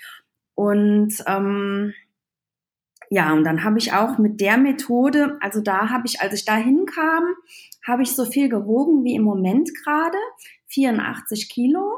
Und 0.55 1.13
ähm, 1.27 1.93
ja, 3.09 3.31
und 3.33 3.43
dann 3.43 3.63
habe 3.63 3.77
ich 3.77 3.93
auch 3.93 4.17
mit 4.17 4.41
der 4.41 4.57
Methode, 4.57 5.37
also 5.41 5.61
da 5.61 5.89
habe 5.89 6.03
ich, 6.05 6.21
als 6.21 6.33
ich 6.33 6.45
da 6.45 6.55
hinkam, 6.55 7.23
habe 7.85 8.03
ich 8.03 8.13
so 8.13 8.25
viel 8.25 8.49
gewogen 8.49 9.03
wie 9.03 9.15
im 9.15 9.23
Moment 9.23 9.69
gerade, 9.83 10.17
84 10.67 11.49
Kilo. 11.49 11.93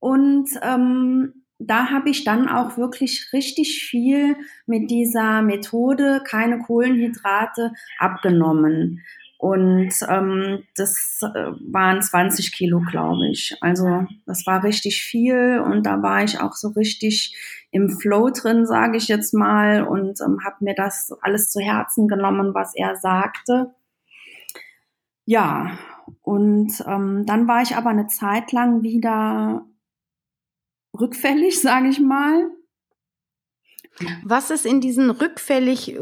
Und 0.00 0.50
ähm, 0.62 1.44
da 1.58 1.90
habe 1.90 2.10
ich 2.10 2.24
dann 2.24 2.48
auch 2.48 2.76
wirklich 2.76 3.28
richtig 3.32 3.84
viel 3.84 4.36
mit 4.66 4.90
dieser 4.90 5.42
Methode, 5.42 6.22
keine 6.26 6.58
Kohlenhydrate, 6.58 7.72
abgenommen. 7.98 9.00
Und 9.42 9.92
ähm, 10.08 10.62
das 10.76 11.18
äh, 11.20 11.50
waren 11.72 12.00
20 12.00 12.52
Kilo, 12.52 12.80
glaube 12.88 13.26
ich. 13.26 13.56
Also 13.60 14.06
das 14.24 14.46
war 14.46 14.62
richtig 14.62 15.02
viel 15.02 15.58
und 15.58 15.84
da 15.84 16.00
war 16.00 16.22
ich 16.22 16.38
auch 16.38 16.52
so 16.52 16.68
richtig 16.68 17.36
im 17.72 17.90
Flow 17.90 18.30
drin, 18.30 18.66
sage 18.66 18.98
ich 18.98 19.08
jetzt 19.08 19.34
mal, 19.34 19.82
und 19.82 20.20
ähm, 20.20 20.38
habe 20.44 20.58
mir 20.60 20.76
das 20.76 21.12
alles 21.22 21.50
zu 21.50 21.58
Herzen 21.58 22.06
genommen, 22.06 22.54
was 22.54 22.76
er 22.76 22.94
sagte. 22.94 23.74
Ja, 25.24 25.76
und 26.20 26.80
ähm, 26.86 27.26
dann 27.26 27.48
war 27.48 27.62
ich 27.62 27.74
aber 27.74 27.90
eine 27.90 28.06
Zeit 28.06 28.52
lang 28.52 28.84
wieder 28.84 29.66
rückfällig, 30.96 31.60
sage 31.60 31.88
ich 31.88 31.98
mal. 31.98 32.48
Was 34.24 34.50
ist 34.50 34.64
in 34.64 34.80
diesen 34.80 35.10
rückfällig 35.10 35.94
äh, 35.94 36.00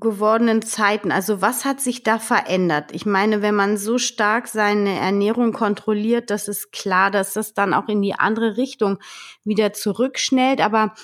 gewordenen 0.00 0.62
Zeiten, 0.62 1.10
also 1.10 1.40
was 1.40 1.64
hat 1.64 1.80
sich 1.80 2.02
da 2.02 2.18
verändert? 2.18 2.92
Ich 2.92 3.06
meine, 3.06 3.42
wenn 3.42 3.54
man 3.54 3.76
so 3.76 3.98
stark 3.98 4.46
seine 4.48 4.98
Ernährung 4.98 5.52
kontrolliert, 5.52 6.30
das 6.30 6.48
ist 6.48 6.72
klar, 6.72 7.10
dass 7.10 7.34
das 7.34 7.52
dann 7.52 7.74
auch 7.74 7.88
in 7.88 8.02
die 8.02 8.14
andere 8.14 8.56
Richtung 8.56 8.98
wieder 9.44 9.72
zurückschnellt. 9.72 10.60
Aber 10.60 10.94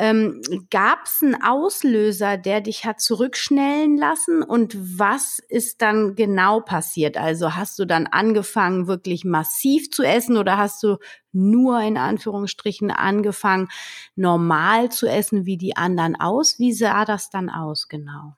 ähm, 0.00 0.40
Gab 0.70 1.06
es 1.06 1.22
einen 1.22 1.42
Auslöser, 1.42 2.36
der 2.36 2.60
dich 2.60 2.84
hat 2.84 3.00
zurückschnellen 3.00 3.96
lassen? 3.96 4.44
Und 4.44 4.76
was 4.98 5.40
ist 5.48 5.82
dann 5.82 6.14
genau 6.14 6.60
passiert? 6.60 7.16
Also 7.16 7.56
hast 7.56 7.80
du 7.80 7.84
dann 7.84 8.06
angefangen, 8.06 8.86
wirklich 8.86 9.24
massiv 9.24 9.90
zu 9.90 10.04
essen 10.04 10.36
oder 10.36 10.56
hast 10.56 10.84
du 10.84 10.98
nur 11.32 11.80
in 11.80 11.98
Anführungsstrichen 11.98 12.92
angefangen, 12.92 13.68
normal 14.14 14.90
zu 14.92 15.08
essen 15.08 15.46
wie 15.46 15.56
die 15.56 15.76
anderen 15.76 16.14
aus? 16.14 16.60
Wie 16.60 16.72
sah 16.72 17.04
das 17.04 17.28
dann 17.30 17.50
aus 17.50 17.88
genau? 17.88 18.34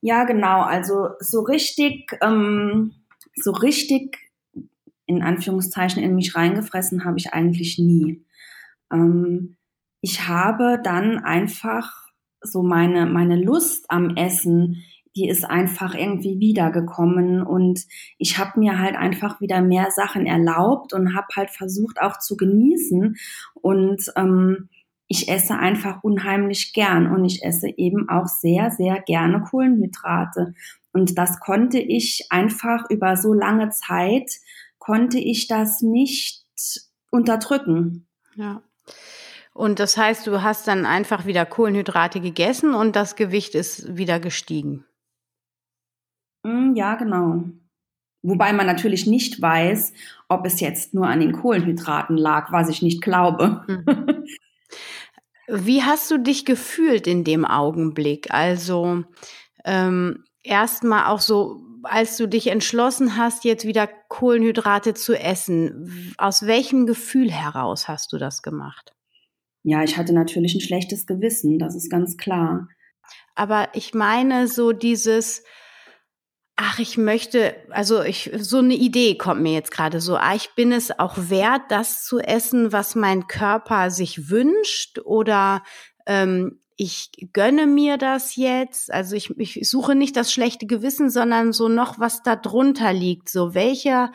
Ja, 0.00 0.22
genau. 0.24 0.62
Also 0.62 1.08
so 1.18 1.40
richtig, 1.40 2.16
ähm, 2.22 2.94
so 3.34 3.50
richtig 3.50 4.16
in 5.06 5.24
Anführungszeichen 5.24 6.00
in 6.04 6.14
mich 6.14 6.36
reingefressen 6.36 7.04
habe 7.04 7.18
ich 7.18 7.32
eigentlich 7.32 7.80
nie. 7.80 8.24
Ähm, 8.92 9.56
ich 10.00 10.28
habe 10.28 10.80
dann 10.82 11.18
einfach 11.18 12.08
so 12.42 12.62
meine, 12.62 13.06
meine 13.06 13.36
Lust 13.36 13.86
am 13.88 14.16
Essen, 14.16 14.82
die 15.16 15.28
ist 15.28 15.44
einfach 15.44 15.94
irgendwie 15.94 16.38
wiedergekommen 16.38 17.42
und 17.42 17.80
ich 18.18 18.38
habe 18.38 18.60
mir 18.60 18.78
halt 18.78 18.96
einfach 18.96 19.40
wieder 19.40 19.60
mehr 19.60 19.90
Sachen 19.90 20.24
erlaubt 20.24 20.92
und 20.92 21.16
habe 21.16 21.26
halt 21.34 21.50
versucht 21.50 22.00
auch 22.00 22.18
zu 22.18 22.36
genießen 22.36 23.16
und 23.54 24.12
ähm, 24.16 24.68
ich 25.12 25.28
esse 25.28 25.58
einfach 25.58 26.04
unheimlich 26.04 26.72
gern 26.72 27.12
und 27.12 27.24
ich 27.24 27.42
esse 27.42 27.68
eben 27.76 28.08
auch 28.08 28.26
sehr, 28.26 28.70
sehr 28.70 29.00
gerne 29.00 29.42
Kohlenhydrate. 29.42 30.54
Und 30.92 31.18
das 31.18 31.40
konnte 31.40 31.80
ich 31.80 32.26
einfach 32.30 32.88
über 32.90 33.16
so 33.16 33.34
lange 33.34 33.70
Zeit, 33.70 34.30
konnte 34.78 35.18
ich 35.18 35.48
das 35.48 35.82
nicht 35.82 36.44
unterdrücken. 37.10 38.06
Ja. 38.36 38.62
Und 39.60 39.78
das 39.78 39.98
heißt, 39.98 40.26
du 40.26 40.42
hast 40.42 40.66
dann 40.68 40.86
einfach 40.86 41.26
wieder 41.26 41.44
Kohlenhydrate 41.44 42.22
gegessen 42.22 42.72
und 42.72 42.96
das 42.96 43.14
Gewicht 43.14 43.54
ist 43.54 43.94
wieder 43.94 44.18
gestiegen. 44.18 44.86
Mm, 46.44 46.74
ja, 46.74 46.94
genau. 46.94 47.44
Wobei 48.22 48.54
man 48.54 48.64
natürlich 48.64 49.06
nicht 49.06 49.42
weiß, 49.42 49.92
ob 50.30 50.46
es 50.46 50.60
jetzt 50.60 50.94
nur 50.94 51.08
an 51.08 51.20
den 51.20 51.32
Kohlenhydraten 51.32 52.16
lag, 52.16 52.50
was 52.52 52.70
ich 52.70 52.80
nicht 52.80 53.02
glaube. 53.02 53.62
Mhm. 53.68 54.24
Wie 55.46 55.82
hast 55.82 56.10
du 56.10 56.16
dich 56.16 56.46
gefühlt 56.46 57.06
in 57.06 57.22
dem 57.22 57.44
Augenblick? 57.44 58.32
Also 58.32 59.04
ähm, 59.66 60.24
erstmal 60.42 61.04
auch 61.04 61.20
so, 61.20 61.60
als 61.82 62.16
du 62.16 62.26
dich 62.26 62.46
entschlossen 62.46 63.18
hast, 63.18 63.44
jetzt 63.44 63.66
wieder 63.66 63.86
Kohlenhydrate 64.08 64.94
zu 64.94 65.14
essen, 65.14 66.14
aus 66.16 66.46
welchem 66.46 66.86
Gefühl 66.86 67.30
heraus 67.30 67.88
hast 67.88 68.14
du 68.14 68.16
das 68.16 68.40
gemacht? 68.40 68.94
Ja, 69.62 69.82
ich 69.82 69.96
hatte 69.96 70.12
natürlich 70.12 70.54
ein 70.54 70.60
schlechtes 70.60 71.06
Gewissen, 71.06 71.58
das 71.58 71.74
ist 71.74 71.90
ganz 71.90 72.16
klar. 72.16 72.68
Aber 73.34 73.68
ich 73.74 73.94
meine 73.94 74.48
so 74.48 74.72
dieses, 74.72 75.42
ach, 76.56 76.78
ich 76.78 76.98
möchte, 76.98 77.56
also 77.70 78.02
ich, 78.02 78.30
so 78.38 78.58
eine 78.58 78.74
Idee 78.74 79.16
kommt 79.16 79.42
mir 79.42 79.52
jetzt 79.52 79.70
gerade 79.70 80.00
so, 80.00 80.16
ah, 80.16 80.34
ich 80.34 80.54
bin 80.54 80.72
es 80.72 80.98
auch 80.98 81.16
wert, 81.16 81.62
das 81.68 82.04
zu 82.04 82.18
essen, 82.20 82.72
was 82.72 82.94
mein 82.94 83.26
Körper 83.26 83.90
sich 83.90 84.30
wünscht 84.30 84.98
oder 84.98 85.62
ähm, 86.06 86.60
ich 86.76 87.10
gönne 87.34 87.66
mir 87.66 87.98
das 87.98 88.36
jetzt. 88.36 88.90
Also 88.90 89.14
ich, 89.14 89.38
ich 89.38 89.68
suche 89.68 89.94
nicht 89.94 90.16
das 90.16 90.32
schlechte 90.32 90.66
Gewissen, 90.66 91.10
sondern 91.10 91.52
so 91.52 91.68
noch, 91.68 91.98
was 91.98 92.22
da 92.22 92.36
drunter 92.36 92.94
liegt. 92.94 93.28
So 93.28 93.52
welcher 93.52 94.12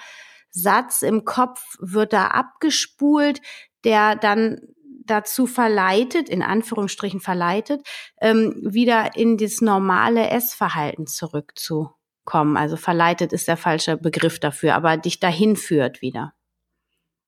Satz 0.50 1.04
im 1.04 1.26
Kopf 1.26 1.78
wird 1.80 2.12
da 2.12 2.30
abgespult, 2.30 3.42
der 3.84 4.16
dann 4.16 4.62
dazu 5.06 5.48
verleitet, 5.48 6.30
in 6.30 6.42
Anführungsstrichen 6.42 7.20
verleitet, 7.20 7.86
ähm, 8.22 8.56
wieder 8.62 9.16
in 9.16 9.38
das 9.38 9.62
normale 9.62 10.30
Essverhalten 10.30 11.08
zurückzu 11.08 11.90
kommen. 12.26 12.58
Also 12.58 12.76
verleitet 12.76 13.34
ist 13.34 13.48
der 13.48 13.58
falsche 13.58 13.98
Begriff 13.98 14.40
dafür, 14.40 14.76
aber 14.76 14.98
dich 14.98 15.20
dahin 15.20 15.56
führt 15.56 16.02
wieder. 16.02 16.34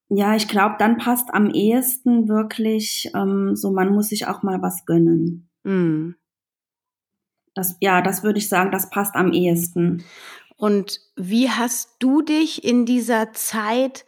Ja, 0.09 0.35
ich 0.35 0.47
glaube, 0.47 0.75
dann 0.79 0.97
passt 0.97 1.33
am 1.33 1.49
ehesten 1.49 2.29
wirklich 2.29 3.11
ähm, 3.13 3.55
so, 3.55 3.71
man 3.71 3.93
muss 3.93 4.09
sich 4.09 4.27
auch 4.27 4.41
mal 4.41 4.61
was 4.61 4.85
gönnen. 4.85 5.49
Mm. 5.63 6.11
Das, 7.53 7.75
ja, 7.81 8.01
das 8.01 8.23
würde 8.23 8.39
ich 8.39 8.47
sagen, 8.49 8.71
das 8.71 8.89
passt 8.89 9.15
am 9.15 9.33
ehesten. 9.33 10.03
Und 10.55 11.01
wie 11.15 11.49
hast 11.49 11.95
du 11.99 12.21
dich 12.21 12.63
in 12.63 12.85
dieser 12.85 13.33
Zeit 13.33 14.05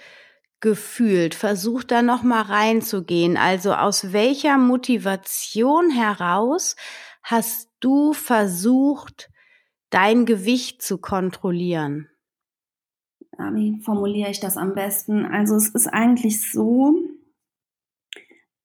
gefühlt? 0.61 1.35
Versuch 1.35 1.83
da 1.83 2.01
noch 2.01 2.23
mal 2.23 2.41
reinzugehen. 2.41 3.37
Also 3.37 3.73
aus 3.73 4.13
welcher 4.13 4.57
Motivation 4.57 5.89
heraus 5.89 6.75
hast 7.23 7.69
du 7.79 8.13
versucht, 8.13 9.29
dein 9.89 10.25
Gewicht 10.25 10.81
zu 10.81 10.97
kontrollieren? 10.97 12.09
Wie 13.53 13.79
formuliere 13.81 14.29
ich 14.31 14.39
das 14.39 14.57
am 14.57 14.73
besten? 14.75 15.25
Also 15.25 15.55
es 15.55 15.69
ist 15.69 15.87
eigentlich 15.87 16.51
so, 16.51 16.93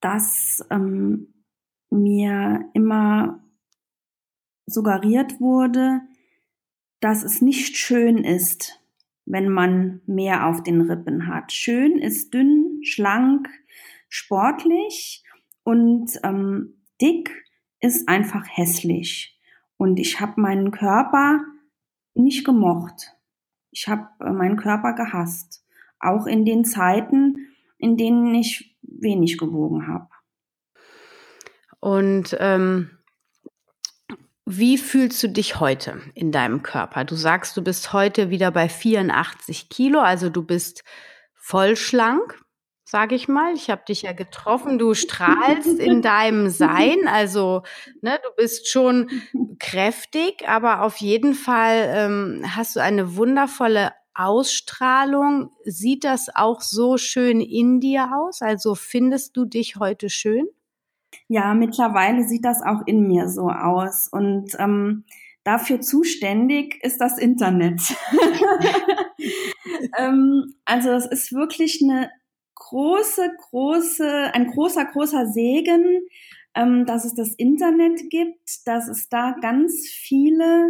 dass 0.01 0.67
ähm, 0.71 1.33
mir 1.91 2.69
immer 2.75 3.41
suggeriert 4.67 5.41
wurde, 5.41 6.01
dass 7.01 7.23
es 7.23 7.41
nicht 7.41 7.77
schön 7.77 8.19
ist, 8.19 8.81
wenn 9.27 9.49
man 9.49 10.01
mehr 10.07 10.47
auf 10.47 10.63
den 10.63 10.83
Rippen 10.83 11.27
hat. 11.27 11.53
Schön 11.53 11.99
ist 11.99 12.35
dünn, 12.35 12.81
schlank, 12.83 13.49
sportlich 14.09 15.25
und 15.63 16.11
ähm, 16.23 16.75
dick 17.01 17.31
ist 17.81 18.09
einfach 18.09 18.45
hässlich. 18.49 19.39
Und 19.77 19.99
ich 19.99 20.21
habe 20.21 20.41
meinen 20.41 20.71
Körper 20.71 21.41
nicht 22.15 22.45
gemocht. 22.45 23.13
Ich 23.71 23.89
habe 23.89 24.09
äh, 24.21 24.31
meinen 24.31 24.57
Körper 24.57 24.95
gehasst. 24.95 25.65
Auch 25.99 26.27
in 26.27 26.45
den 26.45 26.65
Zeiten, 26.65 27.49
in 27.79 27.97
denen 27.97 28.35
ich 28.35 28.77
wenig 28.83 29.39
gewogen 29.39 29.89
habe. 29.89 30.09
Und 31.81 32.37
ähm, 32.41 32.91
wie 34.47 34.79
fühlst 34.79 35.23
du 35.23 35.29
dich 35.29 35.61
heute 35.61 36.01
in 36.15 36.33
deinem 36.33 36.63
Körper? 36.63 37.05
Du 37.05 37.15
sagst, 37.17 37.57
du 37.57 37.63
bist 37.63 37.93
heute 37.93 38.31
wieder 38.31 38.51
bei 38.51 38.69
84 38.69 39.69
Kilo, 39.69 40.01
also 40.01 40.29
du 40.29 40.43
bist 40.43 40.85
voll 41.35 41.77
schlank 41.77 42.45
sage 42.95 43.17
ich 43.17 43.27
mal. 43.27 43.55
Ich 43.55 43.71
habe 43.71 43.83
dich 43.89 44.03
ja 44.03 44.13
getroffen. 44.13 44.79
Du 44.79 44.95
strahlst 44.95 45.81
in 45.81 46.01
deinem 46.01 46.49
Sein. 46.49 47.09
Also, 47.09 47.63
ne, 48.03 48.21
du 48.23 48.29
bist 48.37 48.69
schon 48.69 49.11
kräftig, 49.59 50.49
aber 50.49 50.83
auf 50.83 50.99
jeden 50.99 51.35
Fall 51.35 51.93
ähm, 51.93 52.45
hast 52.55 52.77
du 52.77 52.81
eine 52.81 53.17
wundervolle 53.17 53.93
Ausstrahlung. 54.15 55.51
Sieht 55.65 56.05
das 56.05 56.29
auch 56.35 56.61
so 56.61 56.97
schön 56.97 57.41
in 57.41 57.81
dir 57.81 58.11
aus? 58.15 58.43
Also 58.43 58.77
findest 58.77 59.37
du 59.37 59.45
dich 59.45 59.77
heute 59.77 60.09
schön? 60.09 60.47
Ja, 61.29 61.55
mittlerweile 61.55 62.25
sieht 62.25 62.45
das 62.45 62.63
auch 62.63 62.87
in 62.87 63.09
mir 63.09 63.29
so 63.29 63.49
aus. 63.49 64.09
Und 64.09 64.51
ähm, 64.59 65.05
dafür 65.43 65.81
zuständig 65.81 66.83
ist 66.83 67.01
das 67.01 67.19
Internet. 67.19 67.81
ähm, 69.99 70.55
also 70.65 70.91
es 70.91 71.07
ist 71.07 71.33
wirklich 71.33 71.81
eine 71.83 72.11
große, 72.55 73.31
große, 73.51 74.35
ein 74.35 74.51
großer, 74.51 74.85
großer 74.87 75.27
Segen, 75.27 76.07
ähm, 76.55 76.87
dass 76.87 77.05
es 77.05 77.15
das 77.15 77.35
Internet 77.35 78.11
gibt, 78.11 78.67
dass 78.67 78.89
es 78.89 79.09
da 79.09 79.35
ganz 79.41 79.89
viele 79.89 80.69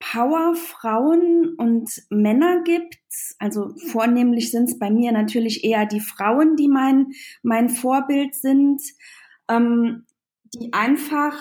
Powerfrauen 0.00 1.54
und 1.56 1.90
Männer 2.10 2.62
gibt. 2.62 2.98
Also 3.38 3.74
vornehmlich 3.90 4.50
sind 4.50 4.68
es 4.68 4.78
bei 4.78 4.90
mir 4.90 5.12
natürlich 5.12 5.64
eher 5.64 5.86
die 5.86 6.00
Frauen, 6.00 6.56
die 6.56 6.68
mein, 6.68 7.12
mein 7.42 7.68
Vorbild 7.68 8.34
sind, 8.34 8.80
ähm, 9.48 10.06
die 10.54 10.72
einfach 10.72 11.34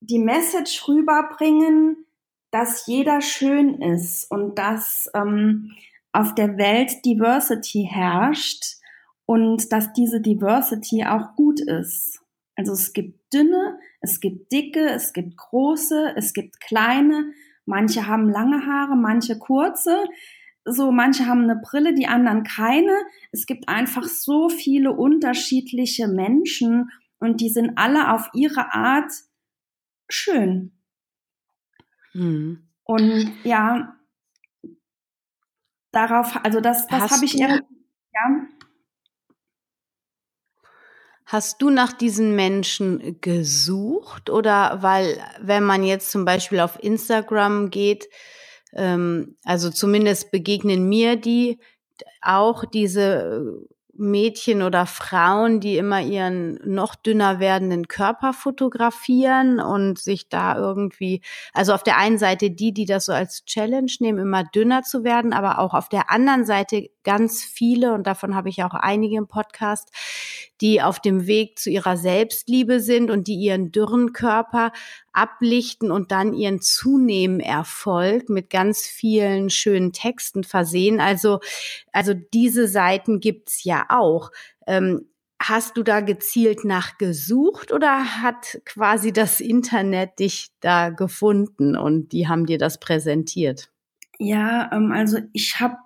die 0.00 0.18
Message 0.18 0.86
rüberbringen, 0.88 2.06
dass 2.50 2.86
jeder 2.86 3.20
schön 3.20 3.80
ist 3.80 4.30
und 4.30 4.58
dass 4.58 5.10
ähm, 5.14 5.72
auf 6.12 6.34
der 6.34 6.56
Welt 6.56 7.04
Diversity 7.04 7.88
herrscht 7.90 8.76
und 9.26 9.72
dass 9.72 9.92
diese 9.92 10.20
Diversity 10.20 11.04
auch 11.04 11.36
gut 11.36 11.60
ist. 11.60 12.20
Also 12.56 12.72
es 12.72 12.92
gibt 12.92 13.32
dünne, 13.32 13.78
es 14.00 14.20
gibt 14.20 14.50
dicke, 14.50 14.88
es 14.90 15.12
gibt 15.12 15.36
große, 15.36 16.14
es 16.16 16.32
gibt 16.32 16.60
kleine, 16.60 17.32
manche 17.64 18.06
haben 18.06 18.28
lange 18.28 18.66
Haare, 18.66 18.96
manche 18.96 19.38
kurze, 19.38 20.04
so 20.70 20.90
manche 20.92 21.26
haben 21.26 21.44
eine 21.44 21.56
Brille, 21.56 21.94
die 21.94 22.06
anderen 22.06 22.44
keine. 22.44 22.94
Es 23.32 23.46
gibt 23.46 23.68
einfach 23.68 24.04
so 24.04 24.48
viele 24.48 24.92
unterschiedliche 24.92 26.08
Menschen 26.08 26.90
und 27.18 27.40
die 27.40 27.50
sind 27.50 27.76
alle 27.76 28.12
auf 28.12 28.30
ihre 28.34 28.72
Art 28.72 29.12
schön. 30.08 30.72
Hm. 32.12 32.68
Und 32.84 33.32
ja, 33.44 33.96
darauf, 35.92 36.44
also 36.44 36.60
das, 36.60 36.86
das 36.88 37.10
habe 37.10 37.24
ich 37.24 37.38
eher, 37.38 37.60
ja. 38.12 38.46
Hast 41.26 41.62
du 41.62 41.70
nach 41.70 41.92
diesen 41.92 42.34
Menschen 42.34 43.20
gesucht 43.20 44.30
oder 44.30 44.82
weil, 44.82 45.22
wenn 45.40 45.62
man 45.62 45.84
jetzt 45.84 46.10
zum 46.10 46.24
Beispiel 46.24 46.58
auf 46.58 46.82
Instagram 46.82 47.70
geht, 47.70 48.08
ähm, 48.74 49.36
also 49.44 49.70
zumindest 49.70 50.30
begegnen 50.30 50.88
mir 50.88 51.16
die 51.16 51.58
auch 52.22 52.64
diese 52.64 53.66
Mädchen 54.00 54.62
oder 54.62 54.86
Frauen, 54.86 55.60
die 55.60 55.76
immer 55.76 56.00
ihren 56.00 56.58
noch 56.64 56.94
dünner 56.94 57.38
werdenden 57.38 57.86
Körper 57.86 58.32
fotografieren 58.32 59.60
und 59.60 59.98
sich 59.98 60.28
da 60.28 60.56
irgendwie, 60.56 61.20
also 61.52 61.74
auf 61.74 61.82
der 61.82 61.98
einen 61.98 62.18
Seite 62.18 62.50
die, 62.50 62.72
die 62.72 62.86
das 62.86 63.04
so 63.04 63.12
als 63.12 63.44
Challenge 63.44 63.92
nehmen, 64.00 64.18
immer 64.18 64.42
dünner 64.42 64.82
zu 64.82 65.04
werden, 65.04 65.34
aber 65.34 65.58
auch 65.58 65.74
auf 65.74 65.90
der 65.90 66.10
anderen 66.10 66.46
Seite 66.46 66.88
ganz 67.04 67.44
viele, 67.44 67.92
und 67.92 68.06
davon 68.06 68.34
habe 68.34 68.48
ich 68.48 68.64
auch 68.64 68.74
einige 68.74 69.16
im 69.16 69.28
Podcast, 69.28 69.90
die 70.62 70.80
auf 70.80 70.98
dem 71.00 71.26
Weg 71.26 71.58
zu 71.58 71.68
ihrer 71.70 71.96
Selbstliebe 71.96 72.80
sind 72.80 73.10
und 73.10 73.26
die 73.26 73.36
ihren 73.36 73.70
dürren 73.70 74.12
Körper 74.12 74.72
ablichten 75.12 75.90
und 75.90 76.12
dann 76.12 76.34
ihren 76.34 76.60
Zunehmen 76.60 77.40
Erfolg 77.40 78.28
mit 78.28 78.50
ganz 78.50 78.82
vielen 78.86 79.50
schönen 79.50 79.92
Texten 79.92 80.44
versehen. 80.44 81.00
Also, 81.00 81.40
also 81.92 82.14
diese 82.14 82.68
Seiten 82.68 83.20
gibt's 83.20 83.64
ja 83.64 83.86
auch. 83.88 84.30
Ähm, 84.66 85.06
hast 85.40 85.76
du 85.76 85.82
da 85.82 86.00
gezielt 86.00 86.64
nachgesucht 86.64 87.72
oder 87.72 88.22
hat 88.22 88.60
quasi 88.66 89.12
das 89.12 89.40
Internet 89.40 90.18
dich 90.18 90.50
da 90.60 90.90
gefunden 90.90 91.76
und 91.76 92.12
die 92.12 92.28
haben 92.28 92.46
dir 92.46 92.58
das 92.58 92.78
präsentiert? 92.78 93.70
Ja, 94.18 94.70
ähm, 94.72 94.92
also 94.92 95.18
ich 95.32 95.58
habe, 95.60 95.76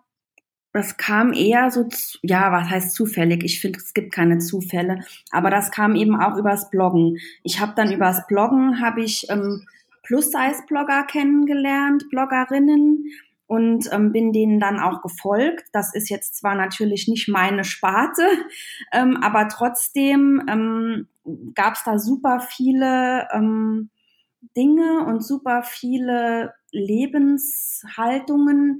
das 0.74 0.96
kam 0.96 1.32
eher 1.32 1.70
so, 1.70 1.88
ja, 2.22 2.50
was 2.50 2.68
heißt 2.68 2.94
zufällig? 2.94 3.44
Ich 3.44 3.60
finde, 3.60 3.78
es 3.78 3.94
gibt 3.94 4.12
keine 4.12 4.38
Zufälle, 4.38 5.04
aber 5.30 5.48
das 5.48 5.70
kam 5.70 5.94
eben 5.94 6.20
auch 6.20 6.36
übers 6.36 6.68
Bloggen. 6.68 7.18
Ich 7.44 7.60
habe 7.60 7.74
dann 7.76 7.92
übers 7.92 8.26
Bloggen, 8.26 8.80
habe 8.80 9.02
ich 9.02 9.30
ähm, 9.30 9.64
Plus-Size-Blogger 10.02 11.04
kennengelernt, 11.04 12.06
Bloggerinnen 12.10 13.04
und 13.46 13.88
ähm, 13.92 14.10
bin 14.10 14.32
denen 14.32 14.58
dann 14.58 14.80
auch 14.80 15.00
gefolgt. 15.00 15.66
Das 15.72 15.94
ist 15.94 16.10
jetzt 16.10 16.36
zwar 16.36 16.56
natürlich 16.56 17.06
nicht 17.06 17.28
meine 17.28 17.62
Sparte, 17.62 18.26
ähm, 18.92 19.16
aber 19.22 19.46
trotzdem 19.46 20.42
ähm, 20.48 21.06
gab 21.54 21.74
es 21.74 21.84
da 21.84 22.00
super 22.00 22.40
viele 22.40 23.28
ähm, 23.32 23.90
Dinge 24.56 25.04
und 25.06 25.24
super 25.24 25.62
viele 25.62 26.52
Lebenshaltungen, 26.72 28.78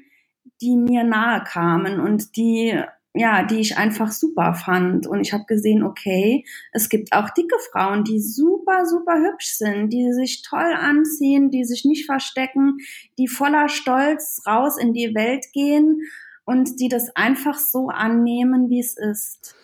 die 0.61 0.77
mir 0.77 1.05
nahe 1.05 1.43
kamen 1.45 2.01
und 2.01 2.37
die 2.37 2.81
ja, 3.17 3.45
die 3.45 3.61
ich 3.61 3.79
einfach 3.79 4.11
super 4.11 4.55
fand. 4.55 5.07
Und 5.07 5.21
ich 5.21 5.33
habe 5.33 5.45
gesehen, 5.45 5.85
okay, 5.85 6.45
es 6.73 6.89
gibt 6.89 7.13
auch 7.13 7.31
dicke 7.31 7.57
Frauen, 7.71 8.03
die 8.03 8.21
super, 8.21 8.87
super 8.87 9.19
hübsch 9.19 9.57
sind, 9.57 9.91
die 9.91 10.13
sich 10.13 10.43
toll 10.43 10.75
anziehen, 10.77 11.51
die 11.51 11.65
sich 11.65 11.85
nicht 11.85 12.07
verstecken, 12.07 12.79
die 13.17 13.29
voller 13.29 13.69
Stolz 13.69 14.43
raus 14.47 14.77
in 14.79 14.93
die 14.93 15.15
Welt 15.15 15.47
gehen 15.53 16.01
und 16.45 16.81
die 16.81 16.89
das 16.89 17.15
einfach 17.15 17.57
so 17.57 17.89
annehmen, 17.89 18.69
wie 18.69 18.81
es 18.81 18.97
ist. 18.97 19.55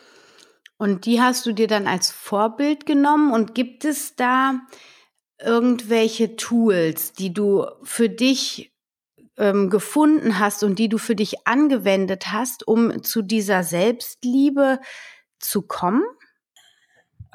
Und 0.79 1.05
die 1.05 1.21
hast 1.21 1.45
du 1.45 1.53
dir 1.53 1.67
dann 1.67 1.89
als 1.89 2.11
Vorbild 2.11 2.87
genommen 2.87 3.33
und 3.33 3.55
gibt 3.55 3.85
es 3.85 4.15
da 4.15 4.61
irgendwelche 5.43 6.37
Tools, 6.37 7.13
die 7.13 7.35
du 7.35 7.67
für 7.83 8.09
dich 8.09 8.70
ähm, 9.41 9.71
gefunden 9.71 10.39
hast 10.39 10.63
und 10.63 10.79
die 10.79 10.89
du 10.89 10.99
für 10.99 11.17
dich 11.17 11.47
angewendet 11.47 12.31
hast, 12.31 12.69
um 12.69 13.03
zu 13.03 13.23
dieser 13.23 13.65
Selbstliebe 13.65 14.79
zu 15.41 15.63
kommen? 15.63 16.03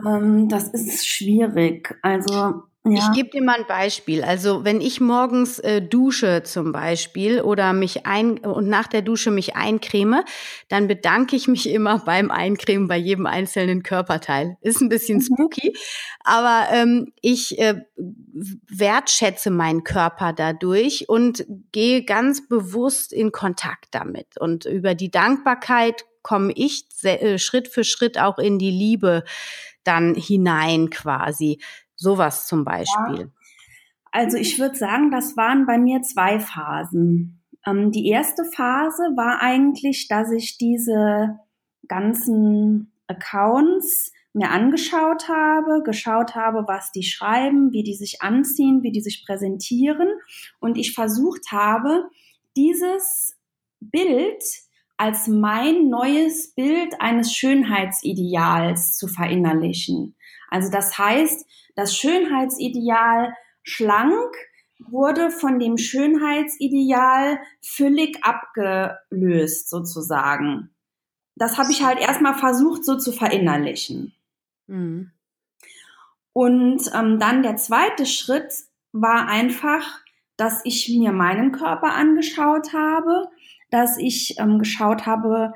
Ähm, 0.05 0.47
das 0.47 0.69
ist 0.69 1.07
schwierig. 1.07 1.97
Also 2.01 2.63
ja. 2.85 2.99
Ich 2.99 3.15
gebe 3.15 3.29
dir 3.29 3.43
mal 3.43 3.59
ein 3.59 3.67
Beispiel. 3.67 4.23
Also 4.23 4.63
wenn 4.63 4.79
ich 4.79 5.01
morgens 5.01 5.57
äh, 5.59 5.81
dusche 5.81 6.43
zum 6.43 6.71
Beispiel 6.71 7.41
oder 7.41 7.73
mich 7.73 8.05
ein 8.05 8.37
und 8.37 8.67
nach 8.67 8.87
der 8.87 9.01
Dusche 9.01 9.31
mich 9.31 9.55
eincreme, 9.55 10.23
dann 10.67 10.87
bedanke 10.87 11.35
ich 11.35 11.47
mich 11.47 11.67
immer 11.67 11.99
beim 12.05 12.29
Eincremen 12.29 12.87
bei 12.87 12.97
jedem 12.97 13.25
einzelnen 13.25 13.81
Körperteil. 13.81 14.57
Ist 14.61 14.81
ein 14.81 14.89
bisschen 14.89 15.17
mhm. 15.17 15.21
spooky, 15.21 15.75
aber 16.23 16.67
ähm, 16.71 17.11
ich 17.21 17.57
äh, 17.57 17.81
wertschätze 18.69 19.49
meinen 19.49 19.83
Körper 19.83 20.31
dadurch 20.33 21.09
und 21.09 21.45
gehe 21.71 22.03
ganz 22.03 22.47
bewusst 22.47 23.13
in 23.13 23.31
Kontakt 23.31 23.87
damit. 23.91 24.39
Und 24.39 24.65
über 24.65 24.93
die 24.93 25.09
Dankbarkeit 25.09 26.05
komme 26.21 26.53
ich 26.55 26.85
äh, 27.03 27.39
Schritt 27.39 27.67
für 27.67 27.83
Schritt 27.83 28.19
auch 28.19 28.37
in 28.37 28.59
die 28.59 28.71
Liebe 28.71 29.23
dann 29.85 30.15
hinein 30.15 30.89
quasi. 30.89 31.59
Sowas 31.95 32.47
zum 32.47 32.65
Beispiel. 32.65 33.19
Ja. 33.19 33.27
Also 34.11 34.37
ich 34.37 34.59
würde 34.59 34.75
sagen, 34.75 35.11
das 35.11 35.35
waren 35.35 35.65
bei 35.65 35.77
mir 35.77 36.01
zwei 36.01 36.39
Phasen. 36.39 37.43
Ähm, 37.65 37.91
die 37.91 38.07
erste 38.07 38.45
Phase 38.45 39.03
war 39.15 39.41
eigentlich, 39.41 40.07
dass 40.07 40.31
ich 40.31 40.57
diese 40.57 41.39
ganzen 41.87 42.93
Accounts 43.07 44.11
mir 44.33 44.49
angeschaut 44.49 45.29
habe, 45.29 45.81
geschaut 45.83 46.35
habe, 46.35 46.65
was 46.67 46.91
die 46.91 47.03
schreiben, 47.03 47.71
wie 47.71 47.83
die 47.83 47.93
sich 47.93 48.21
anziehen, 48.21 48.83
wie 48.83 48.91
die 48.91 49.01
sich 49.01 49.25
präsentieren 49.25 50.09
und 50.59 50.77
ich 50.77 50.93
versucht 50.93 51.51
habe, 51.51 52.09
dieses 52.57 53.37
Bild 53.79 54.43
als 54.97 55.27
mein 55.27 55.89
neues 55.89 56.53
Bild 56.53 56.99
eines 56.99 57.33
Schönheitsideals 57.33 58.97
zu 58.97 59.07
verinnerlichen. 59.07 60.15
Also 60.55 60.71
das 60.71 60.97
heißt, 60.97 61.45
das 61.75 61.97
Schönheitsideal 61.97 63.35
schlank 63.61 64.33
wurde 64.79 65.29
von 65.29 65.59
dem 65.59 65.77
Schönheitsideal 65.77 67.39
völlig 67.61 68.23
abgelöst 68.23 69.69
sozusagen. 69.69 70.73
Das 71.35 71.57
habe 71.57 71.71
ich 71.71 71.83
halt 71.83 71.99
erstmal 71.99 72.35
versucht 72.35 72.85
so 72.85 72.97
zu 72.97 73.11
verinnerlichen. 73.11 74.13
Mhm. 74.67 75.11
Und 76.31 76.89
ähm, 76.93 77.19
dann 77.19 77.43
der 77.43 77.57
zweite 77.57 78.05
Schritt 78.05 78.53
war 78.93 79.27
einfach, 79.27 79.99
dass 80.37 80.61
ich 80.63 80.87
mir 80.87 81.11
meinen 81.11 81.51
Körper 81.51 81.95
angeschaut 81.95 82.71
habe, 82.71 83.27
dass 83.71 83.97
ich 83.97 84.39
ähm, 84.39 84.59
geschaut 84.59 85.05
habe, 85.05 85.51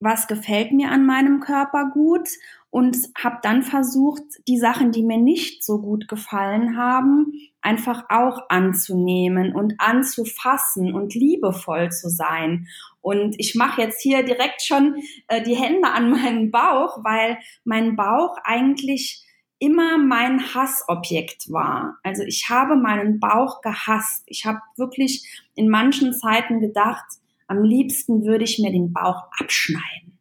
was 0.00 0.26
gefällt 0.26 0.72
mir 0.72 0.90
an 0.90 1.06
meinem 1.06 1.38
Körper 1.38 1.90
gut 1.92 2.28
und 2.74 2.96
habe 3.16 3.38
dann 3.40 3.62
versucht, 3.62 4.24
die 4.48 4.58
Sachen, 4.58 4.90
die 4.90 5.04
mir 5.04 5.16
nicht 5.16 5.62
so 5.62 5.80
gut 5.80 6.08
gefallen 6.08 6.76
haben, 6.76 7.32
einfach 7.60 8.06
auch 8.08 8.40
anzunehmen 8.48 9.54
und 9.54 9.74
anzufassen 9.78 10.92
und 10.92 11.14
liebevoll 11.14 11.92
zu 11.92 12.08
sein. 12.08 12.66
Und 13.00 13.36
ich 13.38 13.54
mache 13.54 13.80
jetzt 13.80 14.02
hier 14.02 14.24
direkt 14.24 14.60
schon 14.60 14.96
äh, 15.28 15.40
die 15.40 15.54
Hände 15.54 15.88
an 15.88 16.10
meinen 16.10 16.50
Bauch, 16.50 17.04
weil 17.04 17.38
mein 17.62 17.94
Bauch 17.94 18.38
eigentlich 18.42 19.24
immer 19.60 19.96
mein 19.96 20.40
Hassobjekt 20.52 21.52
war. 21.52 21.98
Also 22.02 22.24
ich 22.24 22.48
habe 22.50 22.74
meinen 22.74 23.20
Bauch 23.20 23.60
gehasst. 23.60 24.24
Ich 24.26 24.46
habe 24.46 24.58
wirklich 24.76 25.44
in 25.54 25.68
manchen 25.68 26.12
Zeiten 26.12 26.58
gedacht, 26.58 27.06
am 27.46 27.62
liebsten 27.62 28.24
würde 28.24 28.42
ich 28.42 28.58
mir 28.58 28.72
den 28.72 28.92
Bauch 28.92 29.28
abschneiden. 29.38 30.18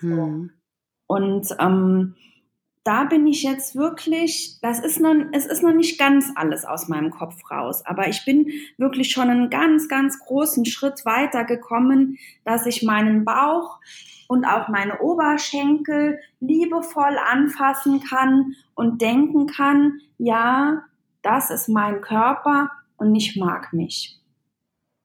Hm. 0.00 0.50
Und 1.08 1.48
ähm, 1.58 2.14
da 2.84 3.04
bin 3.04 3.26
ich 3.26 3.42
jetzt 3.42 3.74
wirklich, 3.76 4.58
das 4.62 4.78
ist 4.78 5.00
noch, 5.00 5.14
es 5.32 5.46
ist 5.46 5.62
noch 5.62 5.74
nicht 5.74 5.98
ganz 5.98 6.30
alles 6.36 6.64
aus 6.64 6.88
meinem 6.88 7.10
Kopf 7.10 7.50
raus, 7.50 7.84
aber 7.84 8.08
ich 8.08 8.24
bin 8.24 8.50
wirklich 8.76 9.10
schon 9.10 9.28
einen 9.28 9.50
ganz, 9.50 9.88
ganz 9.88 10.18
großen 10.20 10.64
Schritt 10.64 11.04
weiter 11.04 11.44
gekommen, 11.44 12.18
dass 12.44 12.66
ich 12.66 12.82
meinen 12.82 13.24
Bauch 13.24 13.80
und 14.28 14.44
auch 14.44 14.68
meine 14.68 15.00
Oberschenkel 15.00 16.20
liebevoll 16.40 17.16
anfassen 17.30 18.00
kann 18.00 18.54
und 18.74 19.02
denken 19.02 19.46
kann, 19.46 20.00
ja, 20.18 20.84
das 21.22 21.50
ist 21.50 21.68
mein 21.68 22.00
Körper 22.00 22.70
und 22.96 23.14
ich 23.14 23.36
mag 23.36 23.72
mich. 23.72 24.18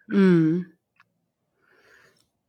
Mm. 0.08 0.73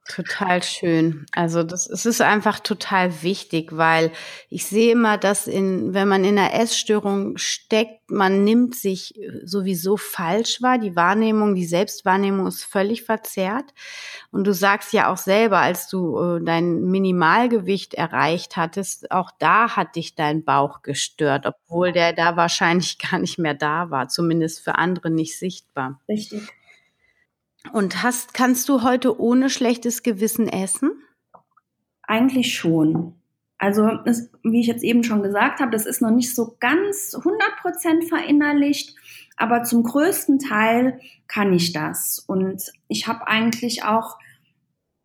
Total 0.07 0.63
schön. 0.63 1.25
Also 1.33 1.63
das 1.63 1.89
es 1.89 2.05
ist 2.05 2.21
einfach 2.21 2.61
total 2.61 3.23
wichtig, 3.23 3.75
weil 3.75 4.13
ich 4.51 4.67
sehe 4.67 4.93
immer, 4.93 5.17
dass 5.17 5.47
in, 5.47 5.95
wenn 5.95 6.09
man 6.09 6.25
in 6.25 6.39
einer 6.39 6.53
Essstörung 6.53 7.39
steckt, 7.39 8.11
man 8.11 8.45
nimmt 8.45 8.75
sich 8.75 9.15
sowieso 9.45 9.97
falsch 9.97 10.61
wahr. 10.61 10.77
Die 10.77 10.95
Wahrnehmung, 10.95 11.55
die 11.55 11.65
Selbstwahrnehmung 11.65 12.47
ist 12.47 12.65
völlig 12.65 13.03
verzerrt. 13.03 13.73
Und 14.31 14.47
du 14.47 14.53
sagst 14.53 14.93
ja 14.93 15.11
auch 15.11 15.17
selber, 15.17 15.61
als 15.61 15.89
du 15.89 16.19
äh, 16.19 16.45
dein 16.45 16.83
Minimalgewicht 16.83 17.95
erreicht 17.95 18.59
hattest, 18.59 19.11
auch 19.11 19.31
da 19.39 19.75
hat 19.75 19.97
dich 19.97 20.15
dein 20.15 20.45
Bauch 20.45 20.83
gestört, 20.83 21.47
obwohl 21.47 21.93
der 21.93 22.13
da 22.13 22.37
wahrscheinlich 22.37 22.99
gar 23.11 23.19
nicht 23.19 23.39
mehr 23.39 23.55
da 23.55 23.89
war, 23.89 24.09
zumindest 24.09 24.61
für 24.61 24.75
andere 24.75 25.09
nicht 25.09 25.39
sichtbar. 25.39 25.99
Richtig. 26.11 26.43
Und 27.73 28.03
hast, 28.03 28.35
kannst 28.35 28.69
du 28.69 28.83
heute 28.83 29.21
ohne 29.21 29.51
schlechtes 29.51 30.03
Gewissen 30.03 30.49
essen? 30.49 30.93
Eigentlich 32.03 32.55
schon. 32.55 33.15
Also, 33.59 33.89
es, 34.05 34.31
wie 34.43 34.61
ich 34.61 34.67
jetzt 34.67 34.85
eben 34.85 35.05
schon 35.05 35.23
gesagt 35.23 35.61
habe, 35.61 35.71
das 35.71 35.87
ist 35.87 36.03
noch 36.03 36.11
nicht 36.11 36.35
so 36.35 36.57
ganz 36.61 37.17
100% 37.17 38.09
verinnerlicht, 38.09 38.95
aber 39.37 39.63
zum 39.63 39.83
größten 39.83 40.39
Teil 40.39 41.01
kann 41.29 41.53
ich 41.53 41.73
das. 41.73 42.19
Und 42.27 42.71
ich 42.89 43.07
habe 43.07 43.27
eigentlich 43.27 43.85
auch, 43.85 44.19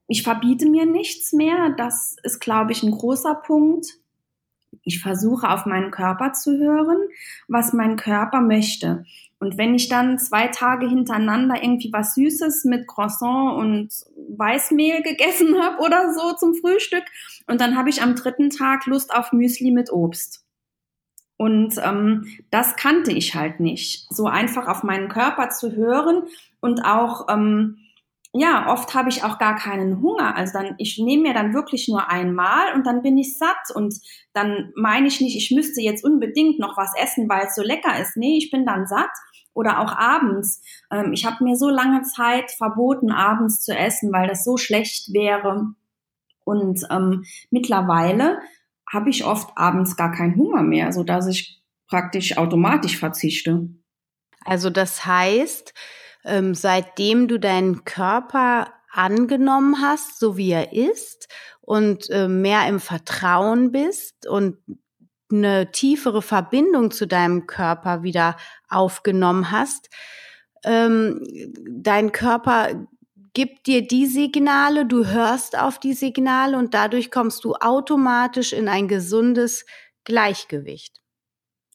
ich 0.07 0.23
verbiete 0.23 0.67
mir 0.67 0.85
nichts 0.85 1.31
mehr. 1.33 1.73
Das 1.77 2.17
ist, 2.23 2.39
glaube 2.39 2.71
ich, 2.71 2.83
ein 2.83 2.91
großer 2.91 3.35
Punkt. 3.35 3.87
Ich 4.83 5.01
versuche 5.01 5.49
auf 5.49 5.65
meinen 5.65 5.91
Körper 5.91 6.33
zu 6.33 6.57
hören, 6.57 6.97
was 7.47 7.73
mein 7.73 7.95
Körper 7.95 8.41
möchte. 8.41 9.05
Und 9.39 9.57
wenn 9.57 9.73
ich 9.73 9.87
dann 9.87 10.19
zwei 10.19 10.47
Tage 10.47 10.87
hintereinander 10.87 11.63
irgendwie 11.63 11.93
was 11.93 12.13
Süßes 12.15 12.65
mit 12.65 12.87
Croissant 12.87 13.57
und 13.57 13.89
Weißmehl 14.37 15.01
gegessen 15.01 15.61
habe 15.61 15.81
oder 15.81 16.13
so 16.13 16.33
zum 16.33 16.55
Frühstück 16.55 17.05
und 17.47 17.61
dann 17.61 17.77
habe 17.77 17.89
ich 17.89 18.01
am 18.01 18.15
dritten 18.15 18.49
Tag 18.49 18.85
Lust 18.85 19.13
auf 19.13 19.31
Müsli 19.31 19.71
mit 19.71 19.91
Obst. 19.91 20.45
Und 21.37 21.75
ähm, 21.81 22.27
das 22.51 22.75
kannte 22.75 23.13
ich 23.13 23.33
halt 23.33 23.61
nicht. 23.61 24.13
So 24.13 24.25
einfach 24.27 24.67
auf 24.67 24.83
meinen 24.83 25.07
Körper 25.07 25.49
zu 25.49 25.71
hören 25.71 26.23
und 26.59 26.81
auch 26.83 27.27
ähm, 27.29 27.77
ja, 28.33 28.71
oft 28.71 28.93
habe 28.93 29.09
ich 29.09 29.23
auch 29.23 29.39
gar 29.39 29.55
keinen 29.55 30.01
Hunger. 30.01 30.35
Also 30.35 30.53
dann, 30.53 30.75
ich 30.77 30.99
nehme 30.99 31.23
mir 31.23 31.33
dann 31.33 31.53
wirklich 31.53 31.87
nur 31.87 32.09
einmal 32.09 32.73
und 32.75 32.85
dann 32.85 33.01
bin 33.01 33.17
ich 33.17 33.37
satt. 33.37 33.73
Und 33.73 33.95
dann 34.33 34.71
meine 34.75 35.07
ich 35.07 35.19
nicht, 35.19 35.35
ich 35.35 35.55
müsste 35.55 35.81
jetzt 35.81 36.03
unbedingt 36.03 36.59
noch 36.59 36.77
was 36.77 36.91
essen, 37.01 37.27
weil 37.27 37.47
es 37.47 37.55
so 37.55 37.63
lecker 37.63 37.99
ist. 37.99 38.17
Nee, 38.17 38.37
ich 38.37 38.51
bin 38.51 38.65
dann 38.65 38.85
satt. 38.85 39.09
Oder 39.53 39.79
auch 39.79 39.97
abends. 39.97 40.61
Ähm, 40.91 41.11
ich 41.11 41.25
habe 41.25 41.43
mir 41.43 41.55
so 41.55 41.69
lange 41.69 42.03
Zeit 42.03 42.51
verboten, 42.51 43.11
abends 43.11 43.61
zu 43.61 43.75
essen, 43.75 44.13
weil 44.13 44.27
das 44.27 44.43
so 44.43 44.57
schlecht 44.57 45.11
wäre. 45.11 45.73
Und 46.45 46.85
ähm, 46.91 47.25
mittlerweile 47.49 48.39
habe 48.91 49.09
ich 49.09 49.25
oft 49.25 49.57
abends 49.57 49.97
gar 49.97 50.11
keinen 50.11 50.35
Hunger 50.35 50.61
mehr, 50.61 50.93
so 50.93 51.03
dass 51.03 51.27
ich 51.27 51.61
praktisch 51.87 52.37
automatisch 52.37 52.97
verzichte. 52.97 53.69
Also 54.45 54.69
das 54.69 55.05
heißt, 55.05 55.73
ähm, 56.25 56.55
seitdem 56.55 57.27
du 57.27 57.39
deinen 57.39 57.83
Körper 57.85 58.73
angenommen 58.91 59.81
hast, 59.81 60.19
so 60.19 60.37
wie 60.37 60.51
er 60.51 60.73
ist 60.73 61.27
und 61.61 62.09
äh, 62.09 62.27
mehr 62.27 62.67
im 62.67 62.79
Vertrauen 62.79 63.71
bist 63.71 64.27
und 64.27 64.57
eine 65.31 65.71
tiefere 65.71 66.21
Verbindung 66.21 66.89
zu 66.91 67.05
deinem 67.07 67.45
Körper 67.45 68.01
wieder 68.01 68.35
aufgenommen 68.67 69.51
hast, 69.51 69.89
ähm, 70.63 71.23
dein 71.67 72.11
Körper 72.11 72.87
gibt 73.33 73.67
dir 73.67 73.85
die 73.85 74.07
Signale, 74.07 74.85
du 74.85 75.05
hörst 75.05 75.57
auf 75.57 75.79
die 75.79 75.93
Signale 75.93 76.57
und 76.57 76.73
dadurch 76.73 77.11
kommst 77.11 77.43
du 77.43 77.53
automatisch 77.53 78.53
in 78.53 78.67
ein 78.67 78.87
gesundes 78.87 79.65
Gleichgewicht. 80.03 80.99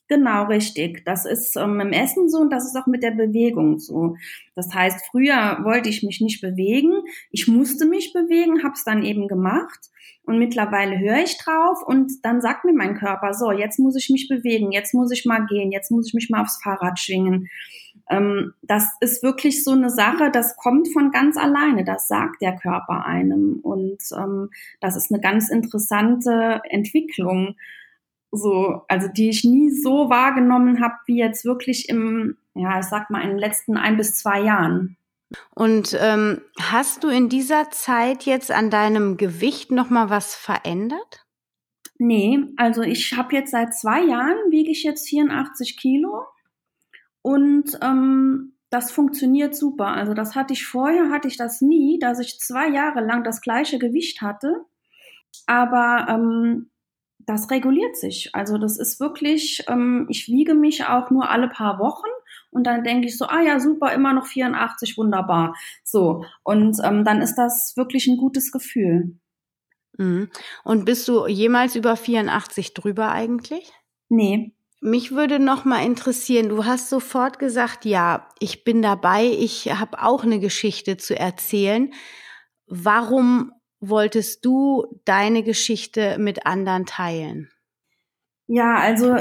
Genau, 0.07 0.45
richtig. 0.45 1.03
Das 1.03 1.25
ist 1.25 1.55
ähm, 1.55 1.79
im 1.79 1.91
Essen 1.91 2.29
so 2.29 2.37
und 2.39 2.51
das 2.51 2.65
ist 2.65 2.75
auch 2.75 2.85
mit 2.85 3.01
der 3.01 3.11
Bewegung 3.11 3.79
so. 3.79 4.15
Das 4.53 4.73
heißt, 4.73 5.03
früher 5.09 5.59
wollte 5.63 5.89
ich 5.89 6.03
mich 6.03 6.21
nicht 6.21 6.41
bewegen. 6.41 6.93
Ich 7.31 7.47
musste 7.47 7.85
mich 7.85 8.13
bewegen, 8.13 8.63
habe 8.63 8.73
es 8.73 8.83
dann 8.83 9.03
eben 9.03 9.27
gemacht. 9.27 9.89
Und 10.23 10.39
mittlerweile 10.39 10.99
höre 10.99 11.23
ich 11.23 11.37
drauf 11.37 11.83
und 11.85 12.11
dann 12.23 12.41
sagt 12.41 12.65
mir 12.65 12.73
mein 12.73 12.95
Körper, 12.97 13.33
so, 13.33 13.51
jetzt 13.51 13.77
muss 13.77 13.95
ich 13.95 14.09
mich 14.09 14.27
bewegen, 14.27 14.71
jetzt 14.71 14.93
muss 14.93 15.11
ich 15.11 15.25
mal 15.25 15.45
gehen, 15.45 15.71
jetzt 15.71 15.91
muss 15.91 16.07
ich 16.07 16.13
mich 16.15 16.29
mal 16.31 16.41
aufs 16.41 16.59
Fahrrad 16.63 16.99
schwingen. 16.99 17.47
Ähm, 18.09 18.53
das 18.63 18.89
ist 19.01 19.23
wirklich 19.23 19.63
so 19.63 19.71
eine 19.71 19.89
Sache, 19.89 20.31
das 20.31 20.57
kommt 20.57 20.91
von 20.93 21.11
ganz 21.11 21.37
alleine, 21.37 21.83
das 21.83 22.07
sagt 22.07 22.41
der 22.41 22.55
Körper 22.55 23.05
einem. 23.05 23.59
Und 23.61 23.99
ähm, 24.17 24.49
das 24.79 24.95
ist 24.95 25.11
eine 25.11 25.21
ganz 25.21 25.49
interessante 25.49 26.61
Entwicklung 26.69 27.55
so, 28.35 28.81
also 28.87 29.07
die 29.07 29.29
ich 29.29 29.43
nie 29.43 29.71
so 29.71 30.09
wahrgenommen 30.09 30.81
habe, 30.81 30.95
wie 31.05 31.17
jetzt 31.17 31.45
wirklich 31.45 31.89
im, 31.89 32.37
ja, 32.53 32.79
ich 32.79 32.85
sag 32.85 33.09
mal, 33.09 33.21
in 33.21 33.29
den 33.29 33.37
letzten 33.37 33.77
ein 33.77 33.97
bis 33.97 34.17
zwei 34.17 34.41
Jahren. 34.41 34.97
Und 35.53 35.97
ähm, 35.99 36.41
hast 36.59 37.03
du 37.03 37.09
in 37.09 37.29
dieser 37.29 37.71
Zeit 37.71 38.23
jetzt 38.23 38.51
an 38.51 38.69
deinem 38.69 39.17
Gewicht 39.17 39.71
noch 39.71 39.89
mal 39.89 40.09
was 40.09 40.35
verändert? 40.35 41.25
Nee, 41.97 42.39
also 42.57 42.81
ich 42.81 43.15
habe 43.15 43.35
jetzt 43.35 43.51
seit 43.51 43.73
zwei 43.73 44.03
Jahren 44.03 44.37
wiege 44.51 44.71
ich 44.71 44.83
jetzt 44.83 45.07
84 45.07 45.77
Kilo 45.77 46.25
und 47.21 47.77
ähm, 47.81 48.55
das 48.69 48.91
funktioniert 48.91 49.55
super. 49.55 49.87
Also 49.87 50.13
das 50.13 50.35
hatte 50.35 50.53
ich 50.53 50.65
vorher, 50.65 51.09
hatte 51.09 51.27
ich 51.27 51.37
das 51.37 51.61
nie, 51.61 51.97
dass 51.99 52.19
ich 52.19 52.39
zwei 52.39 52.67
Jahre 52.67 52.99
lang 52.99 53.23
das 53.23 53.41
gleiche 53.41 53.79
Gewicht 53.79 54.21
hatte. 54.21 54.65
Aber 55.47 56.07
ähm, 56.09 56.69
das 57.25 57.49
reguliert 57.51 57.95
sich. 57.97 58.29
Also 58.33 58.57
das 58.57 58.77
ist 58.77 58.99
wirklich, 58.99 59.63
ähm, 59.67 60.07
ich 60.09 60.27
wiege 60.27 60.53
mich 60.53 60.85
auch 60.85 61.09
nur 61.09 61.29
alle 61.29 61.49
paar 61.49 61.79
Wochen 61.79 62.07
und 62.51 62.65
dann 62.65 62.83
denke 62.83 63.07
ich 63.07 63.17
so, 63.17 63.25
ah 63.25 63.41
ja, 63.41 63.59
super, 63.59 63.93
immer 63.93 64.13
noch 64.13 64.25
84, 64.25 64.97
wunderbar. 64.97 65.55
So, 65.83 66.23
und 66.43 66.77
ähm, 66.83 67.03
dann 67.03 67.21
ist 67.21 67.35
das 67.35 67.73
wirklich 67.75 68.07
ein 68.07 68.17
gutes 68.17 68.51
Gefühl. 68.51 69.17
Mhm. 69.97 70.29
Und 70.63 70.85
bist 70.85 71.07
du 71.07 71.27
jemals 71.27 71.75
über 71.75 71.95
84 71.95 72.73
drüber 72.73 73.11
eigentlich? 73.11 73.71
Nee. 74.09 74.53
Mich 74.81 75.11
würde 75.11 75.39
noch 75.39 75.65
mal 75.65 75.83
interessieren, 75.83 76.49
du 76.49 76.65
hast 76.65 76.89
sofort 76.89 77.39
gesagt, 77.39 77.85
ja, 77.85 78.29
ich 78.39 78.63
bin 78.63 78.81
dabei, 78.81 79.25
ich 79.25 79.71
habe 79.73 80.01
auch 80.01 80.23
eine 80.23 80.39
Geschichte 80.39 80.97
zu 80.97 81.17
erzählen. 81.17 81.91
Warum 82.67 83.51
wolltest 83.79 84.45
du 84.45 84.99
deine 85.05 85.43
Geschichte 85.43 86.17
mit 86.19 86.45
anderen 86.45 86.85
teilen? 86.85 87.49
Ja, 88.47 88.75
also 88.75 89.17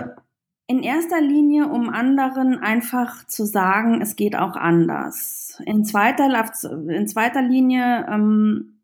in 0.67 0.83
erster 0.83 1.21
Linie, 1.21 1.69
um 1.69 1.91
anderen 1.91 2.59
einfach 2.59 3.27
zu 3.27 3.45
sagen, 3.45 4.01
es 4.01 4.17
geht 4.17 4.35
auch 4.37 4.57
anders. 4.57 5.61
In 5.67 5.85
zweiter, 5.85 6.27
in 6.89 7.07
zweiter 7.07 7.43
Linie, 7.43 8.07
ähm, 8.11 8.81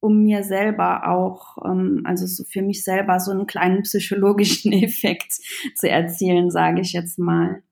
um 0.00 0.22
mir 0.22 0.42
selber 0.42 1.08
auch, 1.08 1.58
ähm, 1.64 2.02
also 2.04 2.26
so 2.26 2.44
für 2.44 2.62
mich 2.62 2.84
selber 2.84 3.20
so 3.20 3.30
einen 3.30 3.46
kleinen 3.46 3.82
psychologischen 3.82 4.72
Effekt 4.82 5.32
zu 5.76 5.88
erzielen, 5.88 6.50
sage 6.50 6.80
ich 6.80 6.92
jetzt 6.92 7.18
mal. 7.18 7.62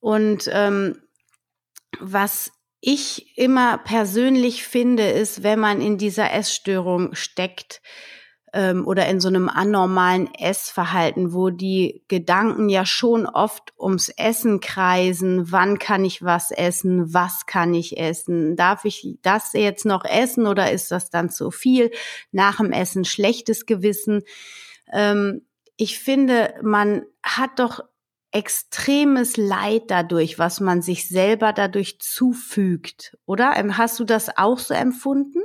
Und 0.00 0.48
ähm, 0.52 0.98
was 2.00 2.52
ich 2.88 3.36
immer 3.36 3.78
persönlich 3.78 4.64
finde, 4.64 5.08
ist, 5.08 5.42
wenn 5.42 5.58
man 5.58 5.80
in 5.80 5.98
dieser 5.98 6.32
Essstörung 6.32 7.16
steckt 7.16 7.82
ähm, 8.52 8.86
oder 8.86 9.08
in 9.08 9.18
so 9.18 9.26
einem 9.26 9.48
anormalen 9.48 10.32
Essverhalten, 10.32 11.34
wo 11.34 11.50
die 11.50 12.04
Gedanken 12.06 12.68
ja 12.68 12.86
schon 12.86 13.26
oft 13.26 13.72
ums 13.76 14.08
Essen 14.08 14.60
kreisen, 14.60 15.50
wann 15.50 15.80
kann 15.80 16.04
ich 16.04 16.22
was 16.22 16.52
essen, 16.52 17.12
was 17.12 17.46
kann 17.46 17.74
ich 17.74 17.98
essen, 17.98 18.54
darf 18.54 18.84
ich 18.84 19.18
das 19.20 19.52
jetzt 19.52 19.84
noch 19.84 20.04
essen 20.04 20.46
oder 20.46 20.70
ist 20.70 20.92
das 20.92 21.10
dann 21.10 21.28
zu 21.28 21.50
viel, 21.50 21.90
nach 22.30 22.58
dem 22.58 22.70
Essen 22.70 23.04
schlechtes 23.04 23.66
Gewissen. 23.66 24.22
Ähm, 24.92 25.42
ich 25.76 25.98
finde, 25.98 26.54
man 26.62 27.02
hat 27.24 27.58
doch 27.58 27.80
extremes 28.36 29.38
Leid 29.38 29.84
dadurch, 29.88 30.38
was 30.38 30.60
man 30.60 30.82
sich 30.82 31.08
selber 31.08 31.54
dadurch 31.54 31.98
zufügt, 32.00 33.16
oder? 33.24 33.54
Ähm, 33.56 33.78
hast 33.78 33.98
du 33.98 34.04
das 34.04 34.36
auch 34.36 34.58
so 34.58 34.74
empfunden? 34.74 35.40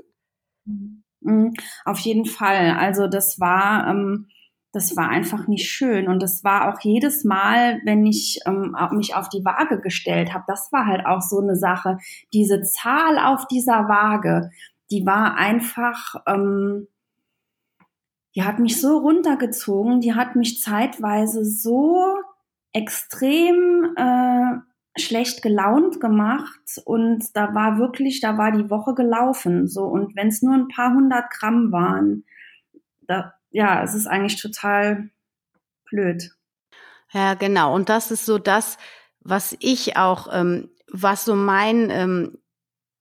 Mhm. 1.22 1.54
Auf 1.86 2.00
jeden 2.00 2.26
Fall. 2.26 2.72
Also 2.72 3.08
das 3.08 3.40
war, 3.40 3.88
ähm, 3.88 4.28
das 4.74 4.98
war 4.98 5.08
einfach 5.08 5.48
nicht 5.48 5.70
schön 5.70 6.10
und 6.10 6.22
das 6.22 6.44
war 6.44 6.68
auch 6.68 6.82
jedes 6.82 7.24
Mal, 7.24 7.80
wenn 7.86 8.06
ich 8.06 8.40
ähm, 8.46 8.76
mich 8.92 9.16
auf 9.16 9.30
die 9.30 9.46
Waage 9.46 9.80
gestellt 9.80 10.34
habe, 10.34 10.44
das 10.48 10.70
war 10.74 10.86
halt 10.86 11.06
auch 11.06 11.22
so 11.22 11.40
eine 11.40 11.56
Sache. 11.56 11.98
Diese 12.34 12.62
Zahl 12.62 13.20
auf 13.20 13.48
dieser 13.48 13.88
Waage, 13.88 14.50
die 14.90 15.06
war 15.06 15.38
einfach, 15.38 16.16
ähm, 16.28 16.90
die 18.36 18.44
hat 18.44 18.60
mich 18.60 18.82
so 18.82 18.98
runtergezogen, 18.98 20.02
die 20.02 20.14
hat 20.14 20.36
mich 20.36 20.60
zeitweise 20.60 21.46
so 21.46 22.16
extrem 22.74 23.94
äh, 23.96 25.00
schlecht 25.00 25.42
gelaunt 25.42 26.00
gemacht 26.00 26.82
und 26.86 27.36
da 27.36 27.54
war 27.54 27.78
wirklich, 27.78 28.20
da 28.22 28.38
war 28.38 28.52
die 28.52 28.70
Woche 28.70 28.94
gelaufen. 28.94 29.68
So 29.68 29.86
und 29.86 30.16
wenn 30.16 30.28
es 30.28 30.42
nur 30.42 30.54
ein 30.54 30.68
paar 30.68 30.94
hundert 30.94 31.30
Gramm 31.32 31.72
waren, 31.72 32.26
da, 33.02 33.34
ja, 33.50 33.84
es 33.84 33.94
ist 33.94 34.08
eigentlich 34.08 34.42
total 34.42 35.10
blöd. 35.90 36.32
Ja, 37.12 37.34
genau. 37.34 37.76
Und 37.76 37.90
das 37.90 38.12
ist 38.12 38.26
so 38.26 38.38
das, 38.38 38.78
was 39.20 39.56
ich 39.60 39.98
auch, 39.98 40.28
ähm, 40.32 40.70
was 40.92 41.26
so 41.26 41.36
mein 41.36 41.90
ähm, 41.90 42.38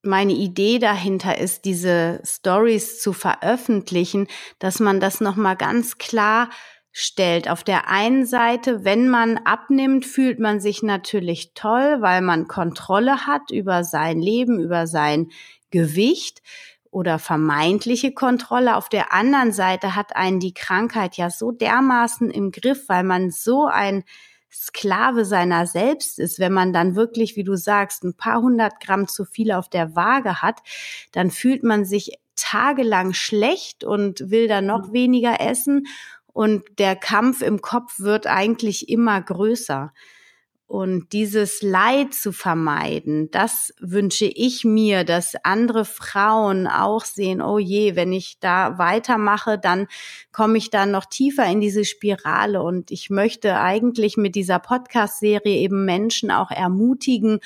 meine 0.03 0.33
Idee 0.33 0.79
dahinter 0.79 1.39
ist, 1.39 1.65
diese 1.65 2.21
Stories 2.25 3.01
zu 3.01 3.13
veröffentlichen, 3.13 4.29
dass 4.59 4.81
man 4.81 5.01
das 5.01 5.21
noch 5.21 5.37
mal 5.37 5.57
ganz 5.57 5.99
klar 5.99 6.49
stellt. 6.93 7.49
Auf 7.49 7.65
der 7.65 7.89
einen 7.89 8.27
Seite, 8.27 8.85
wenn 8.85 9.09
man 9.09 9.39
abnimmt, 9.39 10.05
fühlt 10.05 10.39
man 10.39 10.61
sich 10.61 10.83
natürlich 10.83 11.53
toll, 11.55 11.99
weil 12.01 12.21
man 12.21 12.49
Kontrolle 12.49 13.27
hat 13.27 13.51
über 13.51 13.85
sein 13.85 14.21
Leben, 14.21 14.61
über 14.61 14.87
sein 14.87 15.31
Gewicht 15.71 16.43
oder 16.91 17.19
vermeintliche 17.19 18.13
Kontrolle. 18.13 18.77
Auf 18.77 18.89
der 18.89 19.13
anderen 19.13 19.53
Seite 19.53 19.95
hat 19.95 20.17
einen 20.17 20.41
die 20.41 20.55
Krankheit 20.55 21.17
ja 21.17 21.31
so 21.31 21.53
dermaßen 21.53 22.31
im 22.31 22.51
Griff, 22.51 22.89
weil 22.89 23.05
man 23.05 23.31
so 23.31 23.67
ein 23.67 24.05
Sklave 24.53 25.25
seiner 25.25 25.69
selbst 25.69 26.19
ist, 26.19 26.41
wenn 26.41 26.53
man 26.53 26.73
dann 26.73 26.97
wirklich, 26.97 27.37
wie 27.37 27.45
du 27.45 27.55
sagst, 27.55 28.03
ein 28.03 28.15
paar 28.15 28.43
hundert 28.43 28.81
Gramm 28.81 29.07
zu 29.07 29.25
viel 29.25 29.53
auf 29.53 29.69
der 29.69 29.95
Waage 29.95 30.43
hat, 30.43 30.59
dann 31.13 31.31
fühlt 31.31 31.63
man 31.63 31.85
sich 31.85 32.19
tagelang 32.35 33.13
schlecht 33.13 33.85
und 33.85 34.31
will 34.31 34.49
dann 34.49 34.67
noch 34.67 34.93
weniger 34.93 35.41
essen 35.41 35.87
und 36.33 36.63
der 36.79 36.97
Kampf 36.97 37.43
im 37.43 37.61
Kopf 37.61 38.01
wird 38.01 38.27
eigentlich 38.27 38.89
immer 38.89 39.21
größer. 39.21 39.93
Und 40.71 41.13
dieses 41.13 41.63
Leid 41.63 42.15
zu 42.15 42.31
vermeiden, 42.31 43.29
das 43.33 43.75
wünsche 43.81 44.27
ich 44.27 44.65
mir, 44.65 45.03
dass 45.03 45.35
andere 45.43 45.85
Frauen 45.85 46.69
auch 46.69 47.05
sehen, 47.05 47.43
oh 47.43 47.59
je, 47.59 47.97
wenn 47.97 48.13
ich 48.13 48.39
da 48.39 48.79
weitermache, 48.79 49.59
dann 49.59 49.89
komme 50.31 50.59
ich 50.59 50.71
da 50.71 50.87
noch 50.87 51.07
tiefer 51.07 51.45
in 51.47 51.61
diese 51.61 51.85
Spirale. 51.85 52.63
Und 52.63 52.93
ich 52.93 53.11
möchte 53.11 53.59
eigentlich 53.59 54.17
mit 54.17 54.37
dieser 54.37 54.61
Podcast-Serie 54.61 55.57
eben 55.57 55.85
Menschen 55.85 56.31
auch 56.31 56.53
ermutigen, 56.53 57.41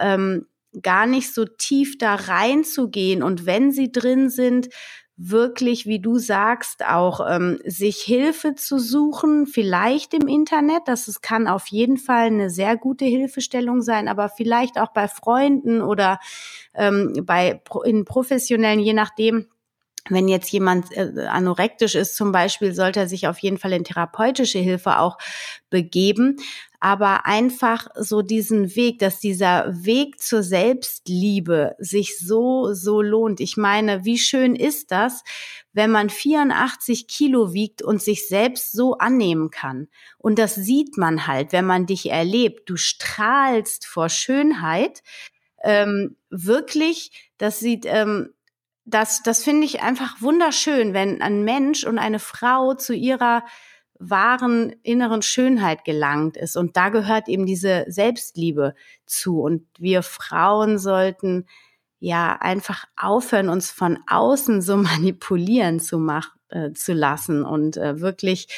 ähm, 0.00 0.46
gar 0.82 1.06
nicht 1.06 1.34
so 1.34 1.44
tief 1.44 1.98
da 1.98 2.14
reinzugehen 2.14 3.22
und 3.22 3.46
wenn 3.46 3.72
sie 3.72 3.92
drin 3.92 4.30
sind, 4.30 4.68
wirklich, 5.16 5.86
wie 5.86 6.00
du 6.00 6.18
sagst, 6.18 6.84
auch 6.84 7.20
ähm, 7.28 7.58
sich 7.64 7.98
Hilfe 7.98 8.54
zu 8.54 8.78
suchen, 8.78 9.46
vielleicht 9.46 10.12
im 10.12 10.26
Internet. 10.26 10.82
Das 10.86 11.06
es 11.06 11.20
kann 11.20 11.46
auf 11.46 11.68
jeden 11.68 11.98
Fall 11.98 12.26
eine 12.26 12.50
sehr 12.50 12.76
gute 12.76 13.04
Hilfestellung 13.04 13.80
sein, 13.80 14.08
aber 14.08 14.28
vielleicht 14.28 14.78
auch 14.78 14.92
bei 14.92 15.06
Freunden 15.06 15.82
oder 15.82 16.18
ähm, 16.74 17.12
bei 17.22 17.60
in 17.84 18.04
professionellen, 18.04 18.80
je 18.80 18.92
nachdem 18.92 19.46
wenn 20.10 20.28
jetzt 20.28 20.50
jemand 20.50 20.92
äh, 20.92 21.26
anorektisch 21.28 21.94
ist 21.94 22.16
zum 22.16 22.30
Beispiel, 22.30 22.74
sollte 22.74 23.00
er 23.00 23.08
sich 23.08 23.26
auf 23.26 23.38
jeden 23.38 23.56
Fall 23.56 23.72
in 23.72 23.84
therapeutische 23.84 24.58
Hilfe 24.58 24.98
auch 24.98 25.16
begeben. 25.70 26.36
Aber 26.84 27.24
einfach 27.24 27.86
so 27.94 28.20
diesen 28.20 28.76
Weg, 28.76 28.98
dass 28.98 29.18
dieser 29.18 29.72
Weg 29.86 30.20
zur 30.20 30.42
Selbstliebe 30.42 31.74
sich 31.78 32.18
so, 32.18 32.74
so 32.74 33.00
lohnt. 33.00 33.40
Ich 33.40 33.56
meine, 33.56 34.04
wie 34.04 34.18
schön 34.18 34.54
ist 34.54 34.90
das, 34.90 35.24
wenn 35.72 35.90
man 35.90 36.10
84 36.10 37.08
Kilo 37.08 37.54
wiegt 37.54 37.80
und 37.80 38.02
sich 38.02 38.28
selbst 38.28 38.72
so 38.72 38.98
annehmen 38.98 39.50
kann. 39.50 39.88
Und 40.18 40.38
das 40.38 40.56
sieht 40.56 40.98
man 40.98 41.26
halt, 41.26 41.52
wenn 41.52 41.64
man 41.64 41.86
dich 41.86 42.10
erlebt. 42.10 42.68
Du 42.68 42.76
strahlst 42.76 43.86
vor 43.86 44.10
Schönheit. 44.10 45.02
Ähm, 45.62 46.16
wirklich, 46.28 47.32
das 47.38 47.60
sieht, 47.60 47.86
ähm, 47.86 48.34
das, 48.84 49.22
das 49.22 49.42
finde 49.42 49.64
ich 49.64 49.80
einfach 49.80 50.20
wunderschön, 50.20 50.92
wenn 50.92 51.22
ein 51.22 51.44
Mensch 51.44 51.84
und 51.84 51.98
eine 51.98 52.18
Frau 52.18 52.74
zu 52.74 52.92
ihrer 52.92 53.42
wahren 53.98 54.74
inneren 54.82 55.22
Schönheit 55.22 55.84
gelangt 55.84 56.36
ist. 56.36 56.56
Und 56.56 56.76
da 56.76 56.88
gehört 56.88 57.28
eben 57.28 57.46
diese 57.46 57.84
Selbstliebe 57.88 58.74
zu. 59.06 59.40
Und 59.40 59.66
wir 59.78 60.02
Frauen 60.02 60.78
sollten 60.78 61.46
ja 62.00 62.36
einfach 62.40 62.84
aufhören, 62.96 63.48
uns 63.48 63.70
von 63.70 63.98
außen 64.06 64.62
so 64.62 64.76
manipulieren 64.78 65.80
zu 65.80 65.98
machen, 65.98 66.38
äh, 66.48 66.72
zu 66.72 66.92
lassen 66.92 67.44
und 67.44 67.76
äh, 67.76 68.00
wirklich 68.00 68.48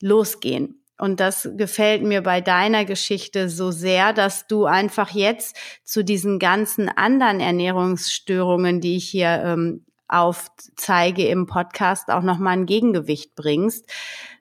losgehen. 0.00 0.76
Und 0.98 1.18
das 1.18 1.48
gefällt 1.56 2.02
mir 2.02 2.20
bei 2.20 2.42
deiner 2.42 2.84
Geschichte 2.84 3.48
so 3.48 3.70
sehr, 3.70 4.12
dass 4.12 4.46
du 4.46 4.66
einfach 4.66 5.10
jetzt 5.10 5.56
zu 5.82 6.04
diesen 6.04 6.38
ganzen 6.38 6.90
anderen 6.90 7.40
Ernährungsstörungen, 7.40 8.82
die 8.82 8.96
ich 8.96 9.08
hier 9.08 9.42
ähm, 9.42 9.86
aufzeige 10.10 11.26
im 11.28 11.46
Podcast, 11.46 12.10
auch 12.10 12.22
nochmal 12.22 12.54
ein 12.54 12.66
Gegengewicht 12.66 13.34
bringst 13.34 13.90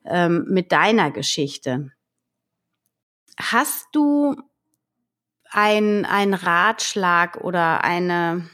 ähm, 0.06 0.46
mit 0.50 0.72
deiner 0.72 1.12
Geschichte. 1.12 1.92
Hast 3.40 3.88
du 3.94 4.36
ein, 5.50 6.06
ein 6.06 6.34
Ratschlag 6.34 7.38
oder 7.38 7.84
eine, 7.84 8.50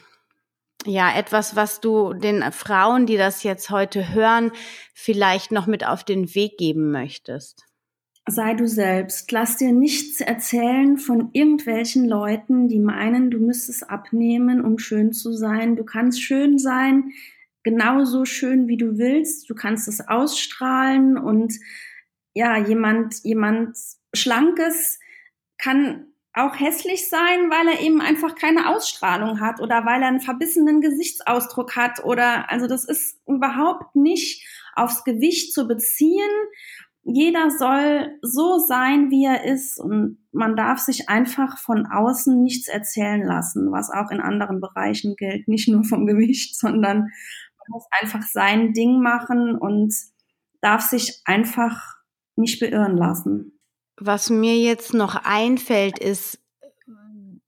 ja, 0.86 1.14
etwas, 1.16 1.56
was 1.56 1.82
du 1.82 2.14
den 2.14 2.52
Frauen, 2.52 3.06
die 3.06 3.18
das 3.18 3.44
jetzt 3.44 3.70
heute 3.70 4.14
hören, 4.14 4.52
vielleicht 4.94 5.52
noch 5.52 5.66
mit 5.66 5.86
auf 5.86 6.04
den 6.04 6.36
Weg 6.36 6.58
geben 6.58 6.92
möchtest? 6.92 7.65
Sei 8.28 8.56
du 8.56 8.68
selbst. 8.68 9.32
Lass 9.32 9.58
dir 9.58 9.72
nichts 9.72 10.20
erzählen 10.20 10.98
von 10.98 11.30
irgendwelchen 11.34 12.06
Leuten, 12.06 12.68
die 12.68 12.80
meinen, 12.80 13.30
du 13.30 13.40
müsstest 13.40 13.88
abnehmen, 13.88 14.66
um 14.66 14.80
schön 14.80 15.14
zu 15.14 15.32
sein. 15.32 15.76
Du 15.76 15.84
kannst 15.84 16.24
schön 16.24 16.58
sein, 16.58 17.12
genauso 17.62 18.26
schön 18.26 18.68
wie 18.68 18.78
du 18.78 18.98
willst. 18.98 19.48
Du 19.48 19.54
kannst 19.54 19.88
es 19.88 20.08
ausstrahlen 20.08 21.20
und 21.20 21.54
ja, 22.34 22.58
jemand, 22.58 23.24
jemand 23.24 23.78
Schlankes 24.14 25.00
kann 25.60 26.08
auch 26.34 26.60
hässlich 26.60 27.08
sein, 27.08 27.50
weil 27.50 27.68
er 27.68 27.80
eben 27.80 28.02
einfach 28.02 28.36
keine 28.36 28.76
Ausstrahlung 28.76 29.40
hat 29.40 29.62
oder 29.62 29.86
weil 29.86 30.02
er 30.02 30.10
einen 30.10 30.20
verbissenen 30.20 30.82
Gesichtsausdruck 30.82 31.76
hat 31.76 32.04
oder, 32.04 32.52
also 32.52 32.68
das 32.68 32.86
ist 32.86 33.22
überhaupt 33.26 33.96
nicht 33.96 34.46
aufs 34.76 35.06
Gewicht 35.06 35.54
zu 35.54 35.68
beziehen 35.68 36.30
jeder 37.08 37.52
soll 37.52 38.18
so 38.24 38.58
sein, 38.58 39.12
wie 39.12 39.26
er 39.26 39.44
ist 39.46 39.80
und 39.80 40.18
man 40.32 40.56
darf 40.56 40.80
sich 40.80 41.08
einfach 41.08 41.60
von 41.60 41.86
außen 41.86 42.42
nichts 42.42 42.68
erzählen 42.68 43.24
lassen, 43.24 43.72
was 43.72 43.92
auch 43.92 44.10
in 44.10 44.20
anderen 44.20 44.60
Bereichen 44.60 45.16
gilt, 45.16 45.48
nicht 45.48 45.68
nur 45.70 45.84
vom 45.84 46.08
Gewicht, 46.08 46.58
sondern 46.60 46.98
man 46.98 47.68
muss 47.70 47.86
einfach 48.02 48.24
sein 48.24 48.74
Ding 48.74 49.02
machen 49.02 49.56
und 49.56 49.94
darf 50.62 50.82
sich 50.82 51.22
einfach 51.26 51.96
nicht 52.36 52.60
beirren 52.60 52.98
lassen. 52.98 53.60
Was 53.98 54.32
mir 54.32 54.58
jetzt 54.58 54.96
noch 54.96 55.16
einfällt, 55.24 56.00
ist, 56.00 56.40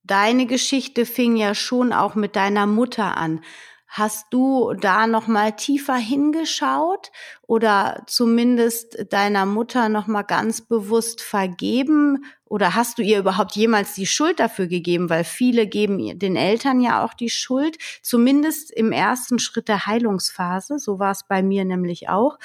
deine 0.03 0.45
Geschichte 0.45 1.05
fing 1.05 1.35
ja 1.35 1.55
schon 1.55 1.93
auch 1.93 2.13
mit 2.13 2.35
deiner 2.35 2.67
Mutter 2.67 3.17
an. 3.17 3.41
Hast 3.87 4.27
du 4.31 4.73
da 4.73 5.07
noch 5.07 5.27
mal 5.27 5.53
tiefer 5.53 5.95
hingeschaut 5.95 7.11
oder 7.47 8.03
zumindest 8.05 8.97
deiner 9.11 9.45
Mutter 9.45 9.87
noch 9.87 10.07
mal 10.07 10.23
ganz 10.23 10.61
bewusst 10.61 11.21
vergeben? 11.21 12.25
Oder 12.45 12.75
hast 12.75 12.97
du 12.97 13.01
ihr 13.01 13.19
überhaupt 13.19 13.55
jemals 13.55 13.93
die 13.93 14.05
Schuld 14.05 14.39
dafür 14.39 14.67
gegeben, 14.67 15.09
weil 15.09 15.23
viele 15.23 15.67
geben 15.67 16.19
den 16.19 16.35
Eltern 16.35 16.79
ja 16.81 17.03
auch 17.03 17.13
die 17.13 17.29
Schuld, 17.29 17.77
zumindest 18.01 18.71
im 18.71 18.91
ersten 18.91 19.39
Schritt 19.39 19.67
der 19.67 19.85
Heilungsphase, 19.85 20.79
so 20.79 20.99
war 20.99 21.11
es 21.11 21.25
bei 21.27 21.41
mir 21.41 21.65
nämlich 21.65 22.07
auch. 22.09 22.37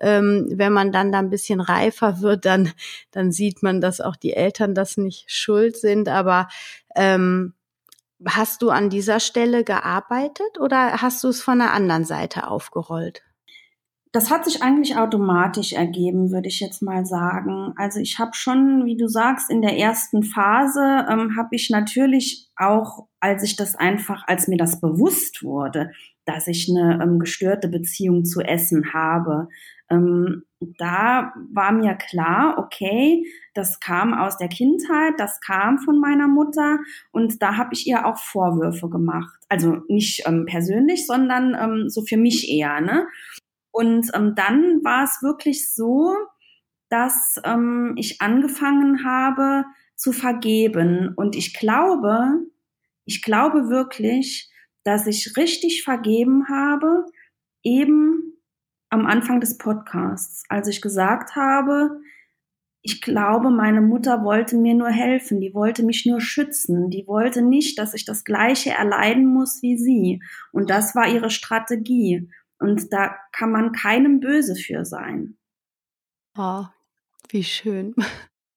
Ähm, 0.00 0.46
wenn 0.50 0.72
man 0.72 0.92
dann 0.92 1.12
da 1.12 1.18
ein 1.18 1.30
bisschen 1.30 1.60
reifer 1.60 2.20
wird, 2.20 2.44
dann 2.44 2.72
dann 3.10 3.32
sieht 3.32 3.62
man, 3.62 3.80
dass 3.80 4.00
auch 4.00 4.16
die 4.16 4.32
Eltern 4.34 4.74
das 4.74 4.96
nicht 4.96 5.30
schuld 5.30 5.76
sind, 5.76 6.08
aber 6.08 6.48
ähm, 6.96 7.54
Hast 8.26 8.62
du 8.62 8.70
an 8.70 8.90
dieser 8.90 9.20
Stelle 9.20 9.64
gearbeitet 9.64 10.58
oder 10.60 11.02
hast 11.02 11.24
du 11.24 11.28
es 11.28 11.42
von 11.42 11.58
der 11.58 11.72
anderen 11.72 12.04
Seite 12.04 12.48
aufgerollt? 12.48 13.22
Das 14.14 14.30
hat 14.30 14.44
sich 14.44 14.62
eigentlich 14.62 14.96
automatisch 14.96 15.72
ergeben, 15.72 16.30
würde 16.30 16.46
ich 16.46 16.60
jetzt 16.60 16.82
mal 16.82 17.04
sagen. 17.04 17.74
Also 17.76 17.98
ich 17.98 18.20
habe 18.20 18.30
schon, 18.34 18.84
wie 18.84 18.96
du 18.96 19.08
sagst, 19.08 19.50
in 19.50 19.60
der 19.60 19.76
ersten 19.76 20.22
Phase 20.22 21.04
ähm, 21.10 21.36
habe 21.36 21.48
ich 21.50 21.68
natürlich 21.68 22.48
auch, 22.54 23.08
als 23.18 23.42
ich 23.42 23.56
das 23.56 23.74
einfach, 23.74 24.22
als 24.28 24.46
mir 24.46 24.56
das 24.56 24.80
bewusst 24.80 25.42
wurde, 25.42 25.90
dass 26.26 26.46
ich 26.46 26.70
eine 26.70 27.02
ähm, 27.02 27.18
gestörte 27.18 27.66
Beziehung 27.66 28.24
zu 28.24 28.40
Essen 28.40 28.92
habe, 28.94 29.48
ähm, 29.90 30.44
da 30.78 31.32
war 31.52 31.72
mir 31.72 31.94
klar, 31.94 32.58
okay, 32.58 33.26
das 33.52 33.80
kam 33.80 34.14
aus 34.14 34.38
der 34.38 34.48
Kindheit, 34.48 35.14
das 35.18 35.40
kam 35.40 35.78
von 35.78 36.00
meiner 36.00 36.28
Mutter 36.28 36.78
und 37.12 37.42
da 37.42 37.56
habe 37.56 37.70
ich 37.72 37.86
ihr 37.86 38.06
auch 38.06 38.18
Vorwürfe 38.18 38.88
gemacht. 38.88 39.38
Also 39.48 39.82
nicht 39.88 40.26
ähm, 40.26 40.46
persönlich, 40.46 41.06
sondern 41.06 41.54
ähm, 41.54 41.88
so 41.88 42.02
für 42.02 42.16
mich 42.16 42.48
eher. 42.48 42.80
Ne? 42.80 43.06
Und 43.72 44.10
ähm, 44.14 44.34
dann 44.34 44.82
war 44.84 45.04
es 45.04 45.22
wirklich 45.22 45.74
so, 45.74 46.14
dass 46.88 47.40
ähm, 47.44 47.94
ich 47.96 48.20
angefangen 48.20 49.04
habe 49.04 49.64
zu 49.96 50.12
vergeben. 50.12 51.12
Und 51.16 51.36
ich 51.36 51.54
glaube, 51.54 52.46
ich 53.04 53.22
glaube 53.22 53.68
wirklich, 53.68 54.50
dass 54.84 55.06
ich 55.06 55.36
richtig 55.36 55.82
vergeben 55.82 56.48
habe, 56.48 57.04
eben 57.62 58.33
am 58.94 59.06
Anfang 59.06 59.40
des 59.40 59.58
Podcasts, 59.58 60.44
als 60.48 60.68
ich 60.68 60.80
gesagt 60.80 61.34
habe, 61.34 62.00
ich 62.80 63.00
glaube, 63.00 63.50
meine 63.50 63.80
Mutter 63.80 64.22
wollte 64.24 64.56
mir 64.56 64.74
nur 64.74 64.90
helfen, 64.90 65.40
die 65.40 65.52
wollte 65.52 65.82
mich 65.82 66.06
nur 66.06 66.20
schützen, 66.20 66.90
die 66.90 67.06
wollte 67.06 67.42
nicht, 67.42 67.78
dass 67.78 67.94
ich 67.94 68.04
das 68.04 68.24
gleiche 68.24 68.70
erleiden 68.70 69.26
muss 69.26 69.62
wie 69.62 69.76
sie. 69.76 70.22
Und 70.52 70.70
das 70.70 70.94
war 70.94 71.08
ihre 71.08 71.30
Strategie. 71.30 72.28
Und 72.58 72.92
da 72.92 73.16
kann 73.32 73.50
man 73.50 73.72
keinem 73.72 74.20
böse 74.20 74.54
für 74.54 74.84
sein. 74.84 75.38
Oh, 76.38 76.64
wie 77.30 77.42
schön. 77.42 77.94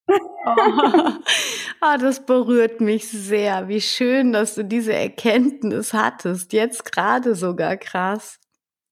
oh, 0.08 0.14
oh, 1.82 1.98
das 2.00 2.26
berührt 2.26 2.80
mich 2.80 3.08
sehr. 3.08 3.70
Wie 3.70 3.82
schön, 3.82 4.34
dass 4.34 4.56
du 4.56 4.64
diese 4.64 4.94
Erkenntnis 4.94 5.94
hattest. 5.94 6.54
Jetzt 6.54 6.92
gerade 6.92 7.34
sogar 7.34 7.78
krass. 7.78 8.40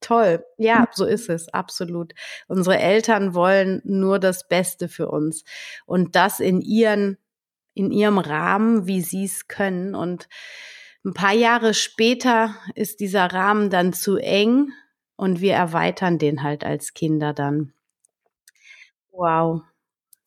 Toll. 0.02 0.44
Ja, 0.58 0.82
mhm. 0.82 0.86
so 0.92 1.06
ist 1.06 1.30
es, 1.30 1.50
absolut. 1.50 2.14
Unsere 2.48 2.78
Eltern 2.78 3.34
wollen 3.34 3.82
nur 3.86 4.20
das 4.20 4.48
Beste 4.48 4.88
für 4.88 5.10
uns 5.10 5.44
und 5.86 6.16
das 6.16 6.40
in 6.40 6.62
ihren, 6.62 7.18
in 7.74 7.92
ihrem 7.92 8.18
Rahmen, 8.18 8.88
wie 8.88 9.02
sie 9.02 9.26
es 9.26 9.48
können. 9.48 9.96
Und 9.96 10.28
ein 11.04 11.14
paar 11.14 11.34
Jahre 11.34 11.74
später 11.74 12.56
ist 12.76 13.00
dieser 13.00 13.26
Rahmen 13.28 13.70
dann 13.70 13.94
zu 13.94 14.18
eng 14.18 14.72
und 15.16 15.42
wir 15.42 15.54
erweitern 15.54 16.18
den 16.18 16.44
halt 16.44 16.64
als 16.64 16.94
Kinder 16.94 17.34
dann. 17.34 17.74
Wow, 19.12 19.62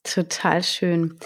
total 0.02 0.62
schön. 0.62 1.18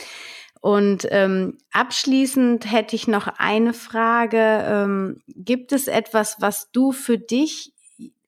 Und 0.61 1.09
ähm, 1.11 1.59
abschließend 1.73 2.71
hätte 2.71 2.95
ich 2.95 3.09
noch 3.09 3.27
eine 3.27 3.75
Frage. 3.75 4.65
Ähm, 4.65 5.21
gibt 5.27 5.73
es 5.73 5.89
etwas, 5.89 6.37
was 6.39 6.71
du 6.71 6.93
für 6.93 7.19
dich 7.19 7.72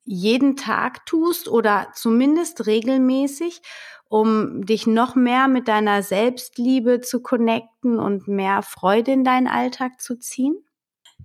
jeden 0.04 0.56
Tag 0.56 1.06
tust 1.06 1.48
oder 1.48 1.88
zumindest 1.94 2.66
regelmäßig, 2.66 3.62
um 4.08 4.64
dich 4.64 4.86
noch 4.86 5.14
mehr 5.14 5.48
mit 5.48 5.66
deiner 5.68 6.02
Selbstliebe 6.02 7.00
zu 7.00 7.22
connecten 7.22 7.98
und 7.98 8.28
mehr 8.28 8.62
Freude 8.62 9.12
in 9.12 9.24
deinen 9.24 9.48
Alltag 9.48 10.00
zu 10.00 10.18
ziehen? 10.18 10.56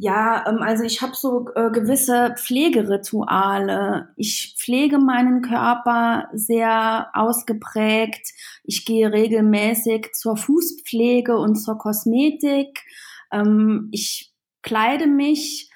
Ja, 0.02 0.46
ähm, 0.48 0.60
also 0.62 0.84
ich 0.86 1.02
habe 1.02 1.14
so 1.14 1.50
äh, 1.56 1.72
gewisse 1.72 2.34
Pflegerituale. 2.38 4.14
Ich 4.16 4.56
pflege 4.58 4.98
meinen 4.98 5.42
Körper 5.42 6.30
sehr 6.34 7.10
ausgeprägt. 7.14 8.32
Ich 8.64 8.86
gehe 8.86 9.12
regelmäßig 9.12 10.12
zur 10.14 10.38
Fußpflege 10.38 11.38
und 11.38 11.56
zur 11.56 11.78
Kosmetik. 11.78 12.80
Ähm, 13.32 13.90
ich 13.92 14.34
kleide 14.62 15.08
mich 15.08 15.69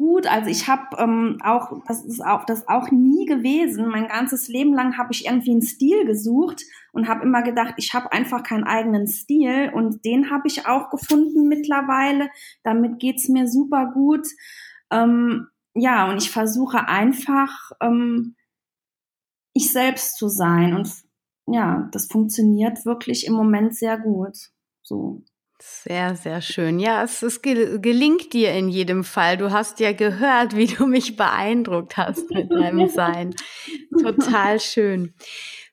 gut. 0.00 0.26
Also 0.26 0.48
ich 0.48 0.66
habe 0.66 0.96
ähm, 0.96 1.38
auch, 1.44 1.84
das 1.86 2.02
ist 2.04 2.24
auch 2.24 2.44
das 2.44 2.66
auch 2.66 2.90
nie 2.90 3.26
gewesen. 3.26 3.88
Mein 3.88 4.08
ganzes 4.08 4.48
Leben 4.48 4.72
lang 4.72 4.96
habe 4.96 5.12
ich 5.12 5.26
irgendwie 5.26 5.50
einen 5.50 5.62
Stil 5.62 6.06
gesucht 6.06 6.62
und 6.92 7.06
habe 7.06 7.22
immer 7.22 7.42
gedacht, 7.42 7.74
ich 7.76 7.92
habe 7.92 8.10
einfach 8.10 8.42
keinen 8.42 8.64
eigenen 8.64 9.06
Stil 9.06 9.70
und 9.74 10.04
den 10.06 10.30
habe 10.30 10.48
ich 10.48 10.66
auch 10.66 10.88
gefunden 10.88 11.48
mittlerweile. 11.48 12.30
Damit 12.62 12.98
geht's 12.98 13.28
mir 13.28 13.46
super 13.46 13.90
gut. 13.92 14.26
Ähm, 14.90 15.48
ja, 15.74 16.10
und 16.10 16.16
ich 16.16 16.30
versuche 16.30 16.88
einfach 16.88 17.70
ähm, 17.82 18.36
ich 19.52 19.70
selbst 19.70 20.16
zu 20.16 20.28
sein 20.28 20.74
und 20.74 20.90
ja, 21.46 21.88
das 21.92 22.06
funktioniert 22.06 22.86
wirklich 22.86 23.26
im 23.26 23.34
Moment 23.34 23.74
sehr 23.74 23.98
gut. 23.98 24.36
So. 24.82 25.22
Sehr, 25.62 26.16
sehr 26.16 26.40
schön. 26.40 26.78
Ja, 26.78 27.04
es, 27.04 27.22
es 27.22 27.42
gelingt 27.42 28.32
dir 28.32 28.52
in 28.52 28.70
jedem 28.70 29.04
Fall. 29.04 29.36
Du 29.36 29.50
hast 29.50 29.78
ja 29.78 29.92
gehört, 29.92 30.56
wie 30.56 30.66
du 30.66 30.86
mich 30.86 31.16
beeindruckt 31.16 31.98
hast 31.98 32.30
mit 32.30 32.50
deinem 32.50 32.88
Sein. 32.88 33.34
Total 34.02 34.58
schön. 34.58 35.12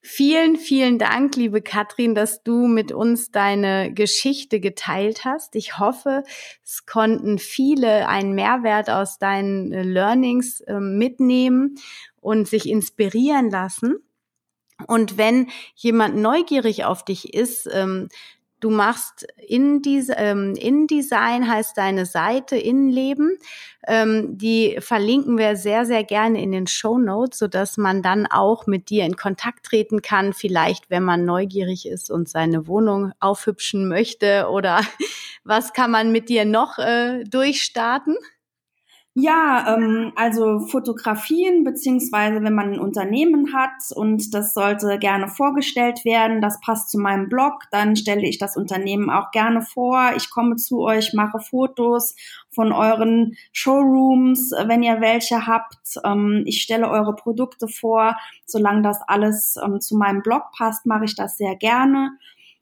Vielen, 0.02 0.58
vielen 0.58 1.00
Dank, 1.00 1.36
liebe 1.38 1.62
Katrin, 1.62 2.16
dass 2.16 2.44
du 2.44 2.68
mit 2.68 2.92
uns 2.92 3.32
deine 3.32 3.94
Geschichte 3.94 4.60
geteilt 4.60 5.24
hast. 5.24 5.56
Ich 5.56 5.80
hoffe, 5.80 6.24
es 6.64 6.86
konnten 6.86 7.40
viele 7.40 8.08
einen 8.08 8.34
Mehrwert 8.34 8.90
aus 8.90 9.20
deinen 9.20 9.72
äh, 9.72 9.84
Learnings 9.84 10.62
äh, 10.62 10.80
mitnehmen 10.80 11.76
und 12.20 12.48
sich 12.48 12.70
inspirieren 12.70 13.50
lassen. 13.50 13.98
Und 14.86 15.18
wenn 15.18 15.50
jemand 15.76 16.18
neugierig 16.18 16.86
auf 16.86 17.04
dich 17.04 17.34
ist, 17.34 17.68
ähm, 17.72 18.10
Du 18.60 18.72
machst 18.72 19.28
in 19.38 19.84
diese, 19.84 20.14
ähm, 20.14 20.55
InDesign 20.55 21.47
heißt 21.47 21.78
deine 21.78 22.08
Seite 22.08 22.58
Innenleben. 22.58 23.38
Ähm, 23.88 24.38
die 24.38 24.78
verlinken 24.80 25.38
wir 25.38 25.55
sehr, 25.55 25.86
sehr 25.86 26.03
gerne 26.03 26.41
in 26.41 26.51
den 26.51 26.66
Show 26.66 26.97
Notes, 26.97 27.38
sodass 27.38 27.78
man 27.78 28.01
dann 28.01 28.26
auch 28.26 28.66
mit 28.66 28.89
dir 28.89 29.05
in 29.05 29.16
Kontakt 29.16 29.68
treten 29.68 30.01
kann. 30.01 30.34
Vielleicht, 30.34 30.89
wenn 30.89 31.03
man 31.03 31.24
neugierig 31.24 31.88
ist 31.88 32.10
und 32.10 32.30
seine 32.30 32.68
Wohnung 32.68 33.12
aufhübschen 33.20 33.88
möchte 33.88 34.47
oder 34.49 34.82
was 35.43 35.74
kann 35.74 35.91
man 35.91 36.12
mit 36.12 36.28
dir 36.28 36.43
noch 36.43 36.80
äh, 36.80 37.24
durchstarten? 37.26 38.18
Ja, 39.20 39.74
ähm, 39.76 40.11
also 40.15 40.59
Fotografien, 40.59 41.63
beziehungsweise 41.63 42.43
wenn 42.43 42.53
man 42.53 42.74
ein 42.74 42.80
Unternehmen 42.80 43.51
hat 43.51 43.91
und 43.95 44.32
das 44.36 44.53
sollte 44.53 44.99
gerne 44.99 45.28
vorgestellt 45.28 46.05
werden, 46.05 46.39
das 46.39 46.59
passt 46.61 46.91
zu 46.91 46.99
meinem 46.99 47.28
Blog, 47.28 47.63
dann 47.72 47.95
stelle 47.95 48.28
ich 48.28 48.38
das 48.38 48.55
Unternehmen 48.55 49.09
auch 49.09 49.32
gerne 49.32 49.63
vor. 49.63 50.11
Ich 50.15 50.30
komme 50.30 50.57
zu 50.57 50.82
euch, 50.82 51.13
mache 51.15 51.39
Fotos 51.39 52.15
von 52.51 52.72
euren 52.72 53.36
Showrooms, 53.53 54.51
wenn 54.68 54.84
ihr 54.84 55.01
welche 55.01 55.47
habt. 55.47 55.97
Ähm, 56.05 56.43
ich 56.45 56.61
stelle 56.61 56.88
eure 56.88 57.15
Produkte 57.15 57.68
vor. 57.68 58.15
Solange 58.45 58.84
das 58.84 58.99
alles 59.07 59.55
ähm, 59.65 59.82
zu 59.82 59.97
meinem 59.97 60.22
Blog 60.22 60.43
passt, 60.55 60.86
mache 60.86 61.05
ich 61.05 61.15
das 61.15 61.38
sehr 61.38 61.55
gerne. 61.55 62.11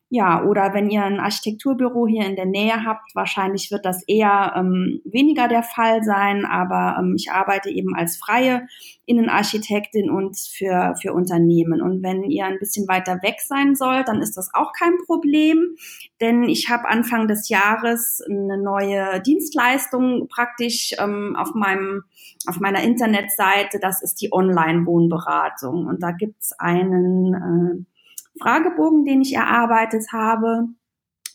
Ja, 0.10 0.44
oder 0.44 0.76
wenn 0.76 0.92
ihr 0.92 1.04
ein 1.04 1.20
Architekturbüro 1.20 2.06
hier 2.08 2.28
in 2.28 2.36
der 2.36 2.46
Nähe 2.46 2.86
habt, 2.86 3.16
wahrscheinlich 3.16 3.72
wird 3.72 3.86
das 3.86 4.04
eher 4.08 4.54
ähm, 4.56 5.02
weniger 5.04 5.48
der 5.48 5.64
Fall 5.64 6.04
sein, 6.04 6.46
aber 6.46 6.98
ähm, 7.00 7.16
ich 7.18 7.32
arbeite 7.32 7.72
eben 7.72 7.96
als 7.96 8.18
freie 8.18 8.68
Innenarchitektin 9.08 10.12
und 10.12 10.38
für, 10.38 10.94
für 11.02 11.12
Unternehmen. 11.12 11.82
Und 11.82 12.04
wenn 12.04 12.24
ihr 12.24 12.46
ein 12.46 12.60
bisschen 12.60 12.88
weiter 12.88 13.16
weg 13.24 13.38
sein 13.42 13.74
sollt, 13.74 14.08
dann 14.08 14.22
ist 14.22 14.38
das 14.38 14.52
auch 14.54 14.74
kein 14.78 14.96
Problem, 15.08 15.76
denn 16.22 16.44
ich 16.44 16.70
habe 16.70 16.88
Anfang 16.88 17.28
des 17.28 17.50
Jahres 17.50 18.22
eine 18.30 18.62
neue 18.62 19.22
Dienstleistung 19.22 20.28
praktisch 20.28 20.94
ähm, 21.00 21.36
auf 21.36 21.56
meinem 21.56 22.04
auf 22.48 22.60
meiner 22.60 22.84
Internetseite. 22.84 23.80
Das 23.80 24.04
ist 24.04 24.22
die 24.22 24.32
Online-Wohnberatung 24.32 25.88
und 25.88 26.04
da 26.04 26.12
gibt's 26.12 26.54
einen 26.60 27.34
äh, 27.34 27.95
Fragebogen, 28.42 29.06
den 29.06 29.22
ich 29.22 29.34
erarbeitet 29.34 30.06
habe, 30.12 30.68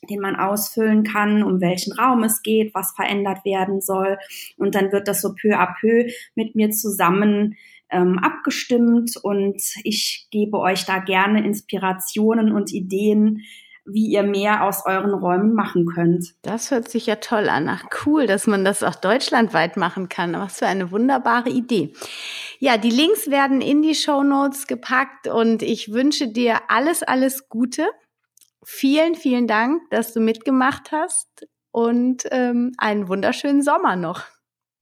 den 0.09 0.21
man 0.21 0.37
ausfüllen 0.37 1.03
kann, 1.05 1.43
um 1.43 1.61
welchen 1.61 1.93
Raum 1.93 2.23
es 2.23 2.43
geht, 2.43 2.75
was 2.75 2.93
verändert 2.93 3.45
werden 3.45 3.81
soll. 3.81 4.19
Und 4.57 4.75
dann 4.75 4.93
wird 4.93 5.09
das 5.09 5.21
so 5.21 5.35
peu 5.35 5.59
à 5.59 5.75
peu 5.79 6.11
mit 6.35 6.55
mir 6.55 6.71
zusammen 6.71 7.57
ähm, 7.91 8.19
abgestimmt 8.19 9.17
und 9.23 9.61
ich 9.85 10.29
gebe 10.31 10.59
euch 10.59 10.87
da 10.87 10.99
gerne 10.99 11.45
Inspirationen 11.45 12.53
und 12.53 12.73
Ideen, 12.73 13.43
wie 13.93 14.07
ihr 14.07 14.23
mehr 14.23 14.65
aus 14.65 14.85
euren 14.87 15.13
Räumen 15.13 15.55
machen 15.55 15.87
könnt. 15.87 16.35
Das 16.43 16.71
hört 16.71 16.89
sich 16.89 17.07
ja 17.07 17.17
toll 17.17 17.49
an. 17.49 17.69
Ach, 17.69 17.85
cool, 18.05 18.27
dass 18.27 18.47
man 18.47 18.65
das 18.65 18.83
auch 18.83 18.95
deutschlandweit 18.95 19.77
machen 19.77 20.09
kann. 20.09 20.33
Was 20.35 20.59
für 20.59 20.67
eine 20.67 20.91
wunderbare 20.91 21.51
Idee. 21.51 21.93
Ja, 22.59 22.77
die 22.77 22.91
Links 22.91 23.31
werden 23.31 23.61
in 23.61 23.83
die 23.83 23.95
Show 23.95 24.23
Notes 24.23 24.67
gepackt 24.67 25.29
und 25.29 25.63
ich 25.63 25.93
wünsche 25.93 26.29
dir 26.29 26.59
alles, 26.69 27.03
alles 27.03 27.49
Gute. 27.49 27.89
Vielen, 28.65 29.15
vielen 29.15 29.47
Dank, 29.47 29.83
dass 29.91 30.13
du 30.13 30.21
mitgemacht 30.21 30.93
hast 30.93 31.47
und 31.73 32.25
ähm, 32.31 32.73
einen 32.79 33.09
wunderschönen 33.09 33.63
Sommer 33.63 33.97
noch. 33.97 34.25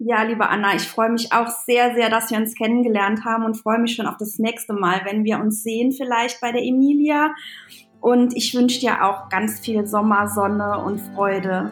Ja, 0.01 0.23
liebe 0.23 0.49
Anna, 0.49 0.77
ich 0.77 0.87
freue 0.87 1.11
mich 1.11 1.33
auch 1.33 1.49
sehr, 1.49 1.93
sehr, 1.95 2.09
dass 2.09 2.31
wir 2.31 2.39
uns 2.39 2.55
kennengelernt 2.55 3.25
haben 3.25 3.45
und 3.45 3.57
freue 3.57 3.81
mich 3.81 3.97
schon 3.97 4.07
auf 4.07 4.17
das 4.17 4.39
nächste 4.39 4.73
Mal, 4.73 5.01
wenn 5.05 5.25
wir 5.25 5.41
uns 5.41 5.65
sehen, 5.65 5.91
vielleicht 5.91 6.41
bei 6.41 6.53
der 6.53 6.63
Emilia. 6.63 7.35
Und 8.01 8.37
ich 8.37 8.55
wünsche 8.55 8.81
dir 8.81 9.05
auch 9.05 9.29
ganz 9.29 9.61
viel 9.61 9.87
Sommersonne 9.87 10.79
und 10.85 11.01
Freude. 11.15 11.71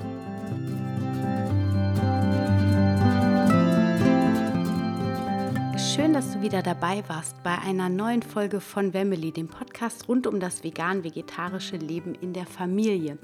Schön, 5.96 6.12
dass 6.12 6.34
du 6.34 6.42
wieder 6.42 6.60
dabei 6.60 7.02
warst 7.08 7.42
bei 7.42 7.56
einer 7.56 7.88
neuen 7.88 8.20
Folge 8.20 8.60
von 8.60 8.92
Wemmeli, 8.92 9.32
dem 9.32 9.48
Podcast 9.48 10.10
rund 10.10 10.26
um 10.26 10.40
das 10.40 10.62
vegan-vegetarische 10.62 11.78
Leben 11.78 12.14
in 12.14 12.34
der 12.34 12.44
Familie. 12.44 13.16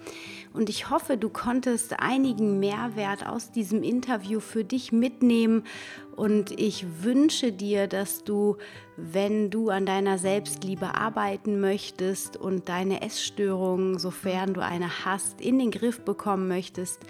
Und 0.55 0.70
ich 0.70 0.89
hoffe, 0.89 1.18
du 1.18 1.29
konntest 1.29 2.01
einigen 2.01 2.61
Mehrwert 2.61 3.27
aus 3.27 3.53
diesem 3.53 3.83
Interview 3.83 4.41
für 4.41 4.64
dich 4.64 4.91
mitnehmen. 4.91 5.64
Und 6.16 6.59
ich 6.59 6.87
wünsche 7.03 7.53
dir, 7.53 7.89
dass 7.89 8.25
du, 8.25 8.57
wenn 8.97 9.51
du 9.51 9.68
an 9.68 9.85
deiner 9.85 10.16
Selbstliebe 10.16 10.95
arbeiten 10.95 11.61
möchtest 11.61 12.39
und 12.39 12.70
deine 12.70 13.03
Essstörungen, 13.03 13.99
sofern 13.99 14.55
du 14.55 14.64
eine 14.64 15.05
hast, 15.05 15.43
in 15.43 15.59
den 15.59 15.73
Griff 15.73 16.01
bekommen 16.01 16.49
möchtest, 16.49 17.01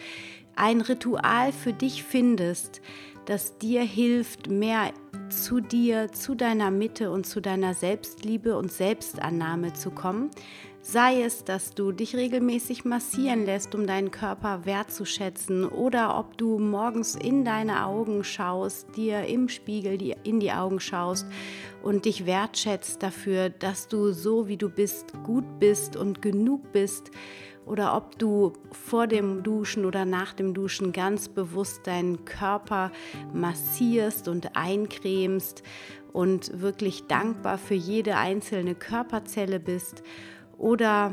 ein 0.56 0.80
Ritual 0.80 1.52
für 1.52 1.72
dich 1.72 2.02
findest, 2.02 2.80
das 3.26 3.58
dir 3.58 3.82
hilft, 3.82 4.50
mehr 4.50 4.92
zu 5.32 5.60
dir, 5.60 6.12
zu 6.12 6.34
deiner 6.34 6.70
Mitte 6.70 7.10
und 7.10 7.26
zu 7.26 7.40
deiner 7.40 7.74
Selbstliebe 7.74 8.56
und 8.56 8.70
Selbstannahme 8.70 9.72
zu 9.72 9.90
kommen. 9.90 10.30
Sei 10.84 11.22
es, 11.22 11.44
dass 11.44 11.74
du 11.74 11.92
dich 11.92 12.16
regelmäßig 12.16 12.84
massieren 12.84 13.46
lässt, 13.46 13.74
um 13.74 13.86
deinen 13.86 14.10
Körper 14.10 14.66
wertzuschätzen, 14.66 15.64
oder 15.64 16.18
ob 16.18 16.36
du 16.36 16.58
morgens 16.58 17.14
in 17.14 17.44
deine 17.44 17.86
Augen 17.86 18.24
schaust, 18.24 18.96
dir 18.96 19.24
im 19.24 19.48
Spiegel 19.48 20.16
in 20.24 20.40
die 20.40 20.50
Augen 20.50 20.80
schaust 20.80 21.26
und 21.84 22.04
dich 22.04 22.26
wertschätzt 22.26 23.00
dafür, 23.00 23.48
dass 23.48 23.86
du 23.86 24.10
so 24.12 24.48
wie 24.48 24.56
du 24.56 24.68
bist, 24.68 25.12
gut 25.22 25.44
bist 25.60 25.96
und 25.96 26.20
genug 26.20 26.72
bist 26.72 27.12
oder 27.66 27.96
ob 27.96 28.18
du 28.18 28.52
vor 28.72 29.06
dem 29.06 29.42
Duschen 29.42 29.84
oder 29.84 30.04
nach 30.04 30.32
dem 30.32 30.54
Duschen 30.54 30.92
ganz 30.92 31.28
bewusst 31.28 31.86
deinen 31.86 32.24
Körper 32.24 32.90
massierst 33.32 34.28
und 34.28 34.56
eincremst 34.56 35.62
und 36.12 36.60
wirklich 36.60 37.06
dankbar 37.06 37.58
für 37.58 37.74
jede 37.74 38.16
einzelne 38.16 38.74
Körperzelle 38.74 39.60
bist 39.60 40.02
oder 40.58 41.12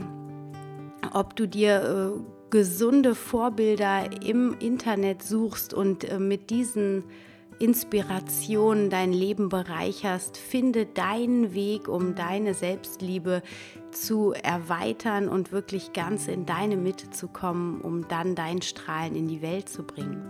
ob 1.14 1.36
du 1.36 1.48
dir 1.48 2.16
äh, 2.18 2.20
gesunde 2.50 3.16
Vorbilder 3.16 4.22
im 4.24 4.56
Internet 4.60 5.24
suchst 5.24 5.74
und 5.74 6.04
äh, 6.04 6.20
mit 6.20 6.50
diesen 6.50 7.04
Inspiration 7.60 8.90
dein 8.90 9.12
Leben 9.12 9.50
bereicherst. 9.50 10.38
Finde 10.38 10.86
deinen 10.86 11.54
Weg, 11.54 11.88
um 11.88 12.16
deine 12.16 12.54
Selbstliebe 12.54 13.44
zu 13.92 14.34
erweitern 14.34 15.28
und 15.28 15.52
wirklich 15.52 15.94
ganz 15.94 16.28
in 16.28 16.46
deine 16.46 16.78
Mitte 16.78 17.10
zu 17.10 17.28
kommen, 17.28 17.82
um 17.82 18.08
dann 18.08 18.36
dein 18.36 18.62
Strahlen 18.62 19.16
in 19.16 19.28
die 19.28 19.42
Welt 19.42 19.68
zu 19.70 19.84
bringen. 19.84 20.22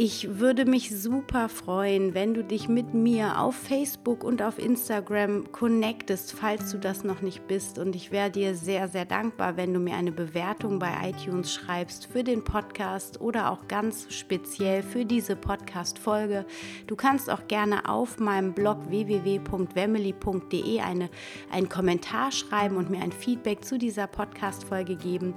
Ich 0.00 0.38
würde 0.38 0.64
mich 0.64 0.96
super 0.96 1.48
freuen, 1.48 2.14
wenn 2.14 2.32
du 2.32 2.44
dich 2.44 2.68
mit 2.68 2.94
mir 2.94 3.40
auf 3.40 3.56
Facebook 3.56 4.22
und 4.22 4.42
auf 4.42 4.60
Instagram 4.60 5.50
connectest, 5.50 6.34
falls 6.34 6.70
du 6.70 6.78
das 6.78 7.02
noch 7.02 7.20
nicht 7.20 7.48
bist. 7.48 7.80
Und 7.80 7.96
ich 7.96 8.12
wäre 8.12 8.30
dir 8.30 8.54
sehr, 8.54 8.86
sehr 8.86 9.04
dankbar, 9.04 9.56
wenn 9.56 9.74
du 9.74 9.80
mir 9.80 9.96
eine 9.96 10.12
Bewertung 10.12 10.78
bei 10.78 11.10
iTunes 11.10 11.52
schreibst 11.52 12.06
für 12.06 12.22
den 12.22 12.44
Podcast 12.44 13.20
oder 13.20 13.50
auch 13.50 13.66
ganz 13.66 14.06
speziell 14.14 14.84
für 14.84 15.04
diese 15.04 15.34
Podcast-Folge. 15.34 16.46
Du 16.86 16.94
kannst 16.94 17.28
auch 17.28 17.48
gerne 17.48 17.88
auf 17.88 18.20
meinem 18.20 18.52
Blog 18.52 18.78
www.wemily.de 18.90 20.78
eine, 20.80 21.10
einen 21.50 21.68
Kommentar 21.68 22.30
schreiben 22.30 22.76
und 22.76 22.88
mir 22.88 23.02
ein 23.02 23.10
Feedback 23.10 23.64
zu 23.64 23.78
dieser 23.78 24.06
Podcast-Folge 24.06 24.94
geben. 24.94 25.34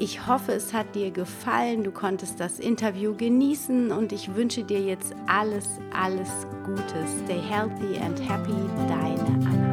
Ich 0.00 0.28
hoffe, 0.28 0.52
es 0.52 0.72
hat 0.72 0.94
dir 0.94 1.10
gefallen, 1.10 1.82
du 1.82 1.90
konntest 1.90 2.38
das 2.38 2.60
Interview 2.60 3.16
genießen 3.16 3.90
und 3.90 4.12
ich 4.12 4.32
wünsche 4.32 4.62
dir 4.62 4.80
jetzt 4.80 5.12
alles, 5.26 5.66
alles 5.92 6.28
Gute. 6.64 7.04
Stay 7.24 7.40
healthy 7.40 7.98
and 7.98 8.16
happy, 8.20 8.54
deine 8.86 9.44
Anna. 9.44 9.67